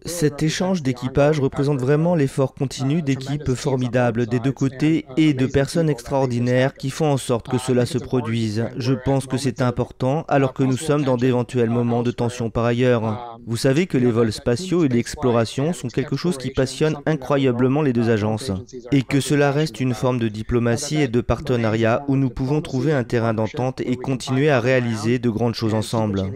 Cet 0.06 0.44
échange 0.44 0.82
d'équipage 0.82 1.40
représente 1.40 1.80
vraiment 1.80 2.16
l'effort 2.16 2.54
continu 2.54 3.02
d'équipes 3.02 3.54
formidables 3.54 4.26
des 4.26 4.40
deux 4.40 4.52
côtés 4.52 5.06
et 5.18 5.34
de 5.34 5.46
personnes 5.46 5.90
extraordinaires 5.90 6.74
qui 6.74 6.90
font 6.90 7.12
en 7.12 7.18
sorte 7.18 7.48
que 7.48 7.58
cela 7.58 7.86
se 7.86 7.98
produise. 7.98 8.66
Je 8.78 8.94
pense 8.94 9.28
que 9.28 9.38
c'est 9.38 9.62
important 9.62 10.26
alors 10.28 10.54
que 10.54 10.64
nous 10.64 10.78
sommes 10.78 11.04
dans 11.04 11.18
d'éventuels 11.18 11.70
moments 11.70 12.04
de 12.04 12.12
tension 12.12 12.50
par 12.50 12.66
ailleurs. 12.66 13.40
Vous 13.46 13.58
savez 13.58 13.88
que 13.88 13.98
les 13.98 14.12
vols 14.12 14.32
spatiaux 14.32 14.86
et 14.86 14.90
l'exploration 14.90 15.74
sont 15.74 15.88
quelque 15.88 16.16
chose 16.16 16.38
qui 16.38 16.52
passionne 16.52 16.98
incroyablement 17.06 17.82
les 17.82 17.94
deux 17.94 18.10
agences 18.10 18.52
et 18.92 19.04
que 19.04 19.20
cela 19.20 19.52
reste 19.52 19.80
une 19.80 19.94
forme 19.94 20.20
de 20.20 20.28
diplomatie 20.28 21.02
et 21.02 21.08
de 21.08 21.22
partenariat 21.22 22.04
où 22.08 22.16
nous 22.16 22.30
pouvons 22.30 22.62
trouver 22.62 22.94
un 22.94 23.04
terrain 23.04 23.34
d'entente 23.34 23.82
et 23.82 23.96
continuer 23.96 24.50
à 24.50 24.60
réaliser 24.60 25.20
de 25.20 25.30
grandes 25.30 25.56
choses 25.56 25.74
ensemble. 25.74 26.32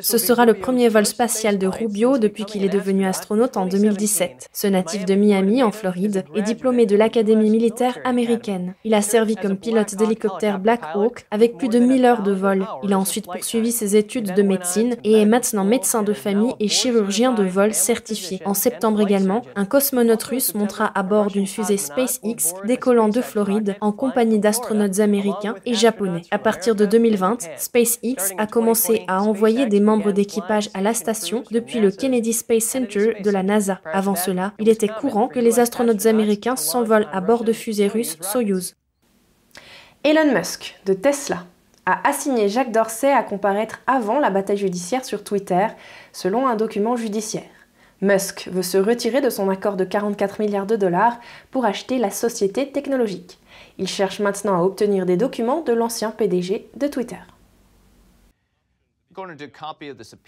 Ce 0.00 0.18
sera 0.18 0.44
le 0.44 0.54
premier 0.54 0.88
vol 0.88 1.06
spatial 1.06 1.58
de 1.58 1.66
Rubio 1.66 2.18
depuis 2.18 2.44
qu'il 2.44 2.64
est 2.64 2.68
devenu 2.68 3.06
astronaute 3.06 3.56
en 3.56 3.66
2017. 3.66 4.48
Ce 4.52 4.66
natif 4.66 5.04
de 5.04 5.14
Miami, 5.14 5.62
en 5.62 5.70
Floride, 5.70 6.24
est 6.34 6.42
diplômé 6.42 6.86
de 6.86 6.96
l'Académie 6.96 7.50
militaire 7.50 7.98
américaine. 8.04 8.74
Il 8.84 8.94
a 8.94 9.02
servi 9.02 9.36
comme 9.36 9.56
pilote 9.56 9.94
d'hélicoptère 9.94 10.58
Black 10.58 10.80
Hawk 10.94 11.24
avec 11.30 11.56
plus 11.56 11.68
de 11.68 11.78
1000 11.78 12.04
heures 12.04 12.22
de 12.22 12.32
vol. 12.32 12.66
Il 12.82 12.92
a 12.92 12.98
ensuite 12.98 13.26
poursuivi 13.26 13.72
ses 13.72 13.96
études 13.96 14.34
de 14.34 14.42
médecine 14.42 14.96
et 15.04 15.20
est 15.20 15.26
maintenant 15.26 15.64
médecin 15.64 16.02
de 16.02 16.12
famille 16.12 16.54
et 16.60 16.68
chirurgien 16.68 17.32
de 17.32 17.44
vol 17.44 17.72
certifié. 17.72 18.40
En 18.44 18.54
septembre 18.54 19.00
également, 19.00 19.42
un 19.54 19.64
cosmonaute 19.64 20.22
russe 20.24 20.54
montra 20.54 20.90
à 20.94 21.02
bord 21.02 21.28
d'une 21.28 21.46
fusée 21.46 21.76
SpaceX 21.76 22.54
décollant 22.64 23.08
de 23.08 23.20
Floride 23.20 23.76
en 23.80 23.92
compagnie 23.92 24.38
d'astronautes 24.38 25.00
américains 25.00 25.54
et 25.64 25.74
japonais. 25.74 26.22
À 26.30 26.38
partir 26.38 26.74
de 26.74 26.84
2020, 26.86 27.48
SpaceX 27.56 28.34
a 28.38 28.46
commencé 28.46 29.04
à 29.08 29.22
envoyer 29.22 29.66
des 29.66 29.80
membres 29.86 30.12
d'équipage 30.12 30.68
à 30.74 30.82
la 30.82 30.92
station 30.92 31.44
depuis 31.50 31.80
le 31.80 31.90
Kennedy 31.90 32.32
Space 32.32 32.64
Center 32.64 33.14
de 33.22 33.30
la 33.30 33.42
NASA. 33.42 33.80
Avant 33.92 34.16
cela, 34.16 34.52
il 34.58 34.68
était 34.68 34.88
courant 34.88 35.28
que 35.28 35.38
les 35.38 35.60
astronautes 35.60 36.06
américains 36.06 36.56
s'envolent 36.56 37.08
à 37.12 37.20
bord 37.20 37.44
de 37.44 37.52
fusées 37.52 37.86
russes 37.86 38.18
Soyuz. 38.20 38.74
Elon 40.04 40.34
Musk, 40.34 40.78
de 40.84 40.92
Tesla, 40.92 41.46
a 41.86 42.06
assigné 42.06 42.48
Jacques 42.48 42.72
Dorsey 42.72 43.12
à 43.12 43.22
comparaître 43.22 43.80
avant 43.86 44.18
la 44.18 44.30
bataille 44.30 44.56
judiciaire 44.56 45.04
sur 45.04 45.22
Twitter, 45.22 45.68
selon 46.12 46.48
un 46.48 46.56
document 46.56 46.96
judiciaire. 46.96 47.44
Musk 48.02 48.48
veut 48.52 48.62
se 48.62 48.76
retirer 48.76 49.20
de 49.20 49.30
son 49.30 49.48
accord 49.48 49.76
de 49.76 49.84
44 49.84 50.40
milliards 50.40 50.66
de 50.66 50.76
dollars 50.76 51.18
pour 51.50 51.64
acheter 51.64 51.98
la 51.98 52.10
société 52.10 52.70
technologique. 52.70 53.38
Il 53.78 53.88
cherche 53.88 54.18
maintenant 54.18 54.58
à 54.58 54.62
obtenir 54.62 55.06
des 55.06 55.16
documents 55.16 55.62
de 55.62 55.72
l'ancien 55.72 56.10
PDG 56.10 56.68
de 56.76 56.88
Twitter. 56.88 57.16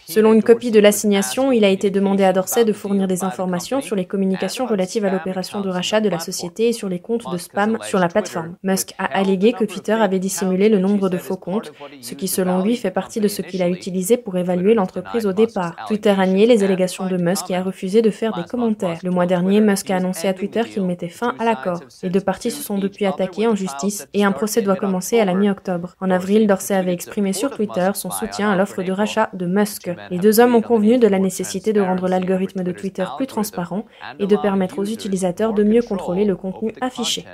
Selon 0.06 0.32
une 0.32 0.42
copie 0.42 0.70
de 0.70 0.80
l'assignation, 0.80 1.52
il 1.52 1.64
a 1.64 1.68
été 1.68 1.90
demandé 1.90 2.24
à 2.24 2.32
Dorsey 2.32 2.64
de 2.64 2.72
fournir 2.72 3.06
des 3.06 3.22
informations 3.24 3.80
sur 3.80 3.96
les 3.96 4.06
communications 4.06 4.66
relatives 4.66 5.04
à 5.04 5.10
l'opération 5.10 5.60
de 5.60 5.68
rachat 5.68 6.00
de 6.00 6.08
la 6.08 6.18
société 6.18 6.68
et 6.68 6.72
sur 6.72 6.88
les 6.88 7.00
comptes 7.00 7.30
de 7.30 7.36
spam 7.36 7.78
sur 7.82 7.98
la 7.98 8.08
plateforme. 8.08 8.56
Musk 8.62 8.94
a 8.98 9.04
allégué 9.04 9.52
que 9.52 9.64
Twitter 9.64 9.92
avait 9.92 10.18
dissimulé 10.18 10.68
le 10.68 10.78
nombre 10.78 11.08
de 11.08 11.18
faux 11.18 11.36
comptes, 11.36 11.72
ce 12.00 12.14
qui 12.14 12.28
selon 12.28 12.62
lui 12.62 12.76
fait 12.76 12.90
partie 12.90 13.20
de 13.20 13.28
ce 13.28 13.42
qu'il 13.42 13.62
a 13.62 13.68
utilisé 13.68 14.16
pour 14.16 14.36
évaluer 14.36 14.74
l'entreprise 14.74 15.26
au 15.26 15.32
départ. 15.32 15.76
Twitter 15.86 16.14
a 16.16 16.26
nié 16.26 16.46
les 16.46 16.64
allégations 16.64 17.06
de 17.06 17.16
Musk 17.16 17.50
et 17.50 17.56
a 17.56 17.62
refusé 17.62 18.02
de 18.02 18.10
faire 18.10 18.32
des 18.32 18.44
commentaires. 18.44 18.98
Le 19.02 19.10
mois 19.10 19.26
dernier, 19.26 19.60
Musk 19.60 19.90
a 19.90 19.96
annoncé 19.96 20.28
à 20.28 20.34
Twitter 20.34 20.62
qu'il 20.64 20.84
mettait 20.84 21.08
fin 21.08 21.34
à 21.38 21.44
l'accord. 21.44 21.80
Les 22.02 22.10
deux 22.10 22.20
parties 22.20 22.50
se 22.50 22.62
sont 22.62 22.78
depuis 22.78 23.06
attaquées 23.06 23.46
en 23.46 23.54
justice 23.54 24.08
et 24.14 24.24
un 24.24 24.32
procès 24.32 24.62
doit 24.62 24.76
commencer 24.76 25.20
à 25.20 25.24
la 25.24 25.34
mi-octobre. 25.34 25.94
En 26.00 26.10
avril, 26.10 26.46
Dorsey 26.46 26.74
avait 26.74 26.92
exprimé 26.92 27.32
sur 27.32 27.50
Twitter 27.50 27.90
son 27.94 28.10
soutien 28.10 28.50
à 28.50 28.56
l'offre 28.56 28.77
de 28.82 28.92
rachat 28.92 29.30
de 29.32 29.46
Musk. 29.46 29.90
Les 30.10 30.18
deux 30.18 30.40
hommes 30.40 30.54
ont 30.54 30.62
convenu 30.62 30.98
de 30.98 31.06
la 31.06 31.18
nécessité 31.18 31.72
de 31.72 31.80
rendre 31.80 32.08
l'algorithme 32.08 32.62
de 32.62 32.72
Twitter 32.72 33.04
plus 33.16 33.26
transparent 33.26 33.84
et 34.18 34.26
de 34.26 34.36
permettre 34.36 34.78
aux 34.78 34.84
utilisateurs 34.84 35.52
de 35.52 35.64
mieux 35.64 35.82
contrôler 35.82 36.24
le 36.24 36.36
contenu 36.36 36.72
affiché. 36.80 37.24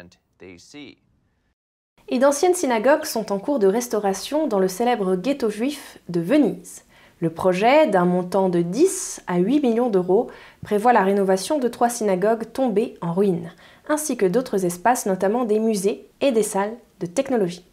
Et 2.08 2.18
d'anciennes 2.18 2.54
synagogues 2.54 3.04
sont 3.04 3.32
en 3.32 3.38
cours 3.38 3.58
de 3.58 3.66
restauration 3.66 4.46
dans 4.46 4.58
le 4.58 4.68
célèbre 4.68 5.16
ghetto 5.16 5.48
juif 5.48 5.98
de 6.08 6.20
Venise. 6.20 6.84
Le 7.20 7.30
projet, 7.30 7.86
d'un 7.86 8.04
montant 8.04 8.50
de 8.50 8.60
10 8.60 9.22
à 9.26 9.38
8 9.38 9.62
millions 9.62 9.88
d'euros, 9.88 10.28
prévoit 10.62 10.92
la 10.92 11.02
rénovation 11.02 11.58
de 11.58 11.68
trois 11.68 11.88
synagogues 11.88 12.52
tombées 12.52 12.94
en 13.00 13.14
ruine, 13.14 13.52
ainsi 13.88 14.16
que 14.16 14.26
d'autres 14.26 14.66
espaces, 14.66 15.06
notamment 15.06 15.44
des 15.44 15.60
musées 15.60 16.06
et 16.20 16.32
des 16.32 16.42
salles 16.42 16.76
de 17.00 17.06
technologie. 17.06 17.64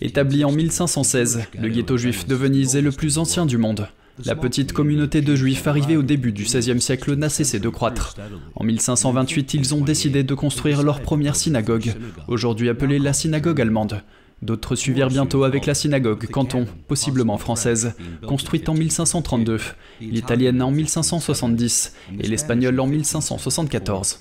Établi 0.00 0.44
en 0.44 0.52
1516, 0.52 1.48
le 1.60 1.68
ghetto 1.68 1.96
juif 1.96 2.26
de 2.26 2.34
Venise 2.34 2.76
est 2.76 2.82
le 2.82 2.92
plus 2.92 3.18
ancien 3.18 3.46
du 3.46 3.58
monde. 3.58 3.88
La 4.24 4.36
petite 4.36 4.72
communauté 4.72 5.22
de 5.22 5.34
juifs 5.34 5.66
arrivée 5.66 5.96
au 5.96 6.02
début 6.02 6.32
du 6.32 6.44
XVIe 6.44 6.80
siècle 6.80 7.14
n'a 7.14 7.28
cessé 7.28 7.58
de 7.58 7.68
croître. 7.68 8.16
En 8.54 8.64
1528, 8.64 9.54
ils 9.54 9.74
ont 9.74 9.80
décidé 9.80 10.22
de 10.22 10.34
construire 10.34 10.82
leur 10.82 11.02
première 11.02 11.36
synagogue, 11.36 11.94
aujourd'hui 12.26 12.68
appelée 12.68 12.98
la 12.98 13.12
synagogue 13.12 13.60
allemande. 13.60 14.02
D'autres 14.42 14.76
suivirent 14.76 15.08
bientôt 15.08 15.42
avec 15.42 15.66
la 15.66 15.74
synagogue 15.74 16.26
canton, 16.26 16.66
possiblement 16.86 17.38
française, 17.38 17.94
construite 18.26 18.68
en 18.68 18.74
1532, 18.74 19.58
l'italienne 20.00 20.62
en 20.62 20.70
1570 20.70 21.96
et 22.20 22.28
l'espagnole 22.28 22.78
en 22.78 22.86
1574. 22.86 24.20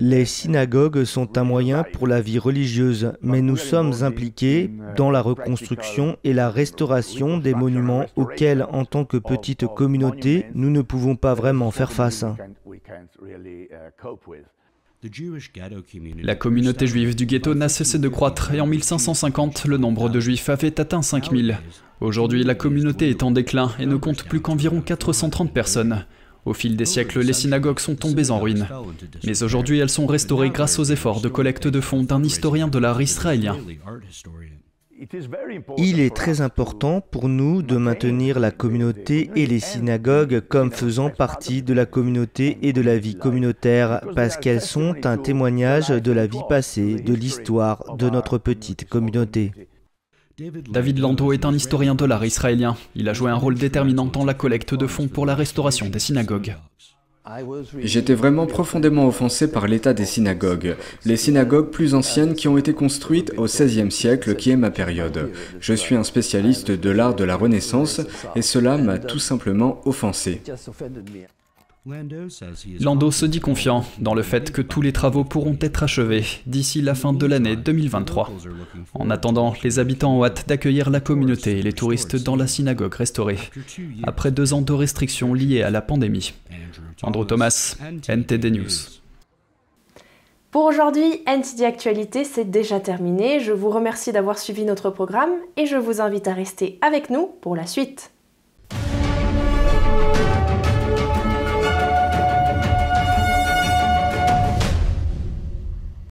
Les 0.00 0.24
synagogues 0.24 1.04
sont 1.04 1.36
un 1.36 1.42
moyen 1.42 1.82
pour 1.82 2.06
la 2.06 2.20
vie 2.20 2.38
religieuse, 2.38 3.12
mais 3.22 3.42
nous 3.42 3.56
sommes 3.56 3.92
impliqués 4.02 4.70
dans 4.96 5.10
la 5.10 5.20
reconstruction 5.20 6.16
et 6.22 6.32
la 6.32 6.48
restauration 6.48 7.38
des 7.38 7.54
monuments 7.54 8.06
auxquels, 8.14 8.66
en 8.70 8.84
tant 8.84 9.04
que 9.04 9.16
petite 9.16 9.66
communauté, 9.66 10.46
nous 10.54 10.70
ne 10.70 10.80
pouvons 10.80 11.16
pas 11.16 11.34
vraiment 11.34 11.72
faire 11.72 11.92
face. 11.92 12.24
La 16.22 16.34
communauté 16.36 16.86
juive 16.86 17.14
du 17.16 17.26
ghetto 17.26 17.54
n'a 17.54 17.68
cessé 17.68 17.98
de 17.98 18.08
croître 18.08 18.54
et 18.54 18.60
en 18.60 18.66
1550, 18.66 19.66
le 19.66 19.76
nombre 19.76 20.08
de 20.08 20.20
juifs 20.20 20.48
avait 20.48 20.80
atteint 20.80 21.02
5000. 21.02 21.58
Aujourd'hui, 22.00 22.44
la 22.44 22.54
communauté 22.54 23.10
est 23.10 23.22
en 23.22 23.32
déclin 23.32 23.72
et 23.80 23.86
ne 23.86 23.96
compte 23.96 24.24
plus 24.24 24.40
qu'environ 24.40 24.80
430 24.80 25.52
personnes. 25.52 26.06
Au 26.44 26.52
fil 26.52 26.76
des 26.76 26.84
siècles, 26.84 27.20
les 27.20 27.32
synagogues 27.32 27.78
sont 27.78 27.94
tombées 27.94 28.30
en 28.30 28.38
ruine. 28.38 28.66
Mais 29.24 29.42
aujourd'hui, 29.42 29.78
elles 29.78 29.88
sont 29.88 30.06
restaurées 30.06 30.50
grâce 30.50 30.78
aux 30.78 30.84
efforts 30.84 31.20
de 31.20 31.28
collecte 31.28 31.68
de 31.68 31.80
fonds 31.80 32.02
d'un 32.02 32.22
historien 32.22 32.68
de 32.68 32.78
l'art 32.78 33.00
israélien. 33.00 33.56
Il 35.76 36.00
est 36.00 36.14
très 36.14 36.40
important 36.40 37.00
pour 37.00 37.28
nous 37.28 37.62
de 37.62 37.76
maintenir 37.76 38.38
la 38.38 38.50
communauté 38.50 39.30
et 39.34 39.46
les 39.46 39.58
synagogues 39.58 40.40
comme 40.40 40.70
faisant 40.70 41.10
partie 41.10 41.62
de 41.62 41.74
la 41.74 41.84
communauté 41.84 42.58
et 42.62 42.72
de 42.72 42.80
la 42.80 42.96
vie 42.98 43.16
communautaire 43.16 44.02
parce 44.14 44.36
qu'elles 44.36 44.60
sont 44.60 44.94
un 45.04 45.16
témoignage 45.16 45.88
de 45.88 46.12
la 46.12 46.26
vie 46.26 46.44
passée, 46.48 46.94
de 46.94 47.12
l'histoire 47.12 47.96
de 47.96 48.08
notre 48.08 48.38
petite 48.38 48.88
communauté. 48.88 49.52
David 50.36 50.98
Lando 50.98 51.32
est 51.32 51.44
un 51.44 51.54
historien 51.54 51.94
de 51.94 52.04
l'art 52.04 52.24
israélien. 52.24 52.76
Il 52.96 53.08
a 53.08 53.12
joué 53.12 53.30
un 53.30 53.36
rôle 53.36 53.54
déterminant 53.54 54.06
dans 54.06 54.24
la 54.24 54.34
collecte 54.34 54.74
de 54.74 54.88
fonds 54.88 55.06
pour 55.06 55.26
la 55.26 55.36
restauration 55.36 55.88
des 55.88 56.00
synagogues. 56.00 56.56
J'étais 57.78 58.14
vraiment 58.14 58.46
profondément 58.46 59.06
offensé 59.06 59.50
par 59.50 59.68
l'état 59.68 59.94
des 59.94 60.04
synagogues, 60.04 60.76
les 61.04 61.16
synagogues 61.16 61.70
plus 61.70 61.94
anciennes 61.94 62.34
qui 62.34 62.48
ont 62.48 62.58
été 62.58 62.74
construites 62.74 63.32
au 63.36 63.44
XVIe 63.44 63.92
siècle, 63.92 64.34
qui 64.34 64.50
est 64.50 64.56
ma 64.56 64.72
période. 64.72 65.30
Je 65.60 65.72
suis 65.72 65.94
un 65.94 66.04
spécialiste 66.04 66.72
de 66.72 66.90
l'art 66.90 67.14
de 67.14 67.24
la 67.24 67.36
Renaissance 67.36 68.00
et 68.34 68.42
cela 68.42 68.76
m'a 68.76 68.98
tout 68.98 69.20
simplement 69.20 69.80
offensé. 69.86 70.42
Lando 71.86 73.10
se 73.10 73.26
dit 73.26 73.40
confiant 73.40 73.84
dans 73.98 74.14
le 74.14 74.22
fait 74.22 74.50
que 74.50 74.62
tous 74.62 74.80
les 74.80 74.92
travaux 74.92 75.22
pourront 75.22 75.58
être 75.60 75.82
achevés 75.82 76.24
d'ici 76.46 76.80
la 76.80 76.94
fin 76.94 77.12
de 77.12 77.26
l'année 77.26 77.56
2023. 77.56 78.30
En 78.94 79.10
attendant, 79.10 79.52
les 79.62 79.78
habitants 79.78 80.18
ont 80.18 80.24
hâte 80.24 80.48
d'accueillir 80.48 80.88
la 80.88 81.00
communauté 81.00 81.58
et 81.58 81.62
les 81.62 81.74
touristes 81.74 82.16
dans 82.16 82.36
la 82.36 82.46
synagogue 82.46 82.94
restaurée, 82.94 83.38
après 84.02 84.30
deux 84.30 84.54
ans 84.54 84.62
de 84.62 84.72
restrictions 84.72 85.34
liées 85.34 85.62
à 85.62 85.68
la 85.68 85.82
pandémie. 85.82 86.32
Andrew 87.02 87.26
Thomas, 87.26 87.76
NTD 88.08 88.50
News. 88.50 88.70
Pour 90.50 90.64
aujourd'hui, 90.64 91.20
NTD 91.26 91.64
Actualité, 91.64 92.24
c'est 92.24 92.50
déjà 92.50 92.80
terminé. 92.80 93.40
Je 93.40 93.52
vous 93.52 93.68
remercie 93.68 94.12
d'avoir 94.12 94.38
suivi 94.38 94.64
notre 94.64 94.88
programme 94.88 95.32
et 95.58 95.66
je 95.66 95.76
vous 95.76 96.00
invite 96.00 96.28
à 96.28 96.32
rester 96.32 96.78
avec 96.80 97.10
nous 97.10 97.26
pour 97.26 97.56
la 97.56 97.66
suite. 97.66 98.13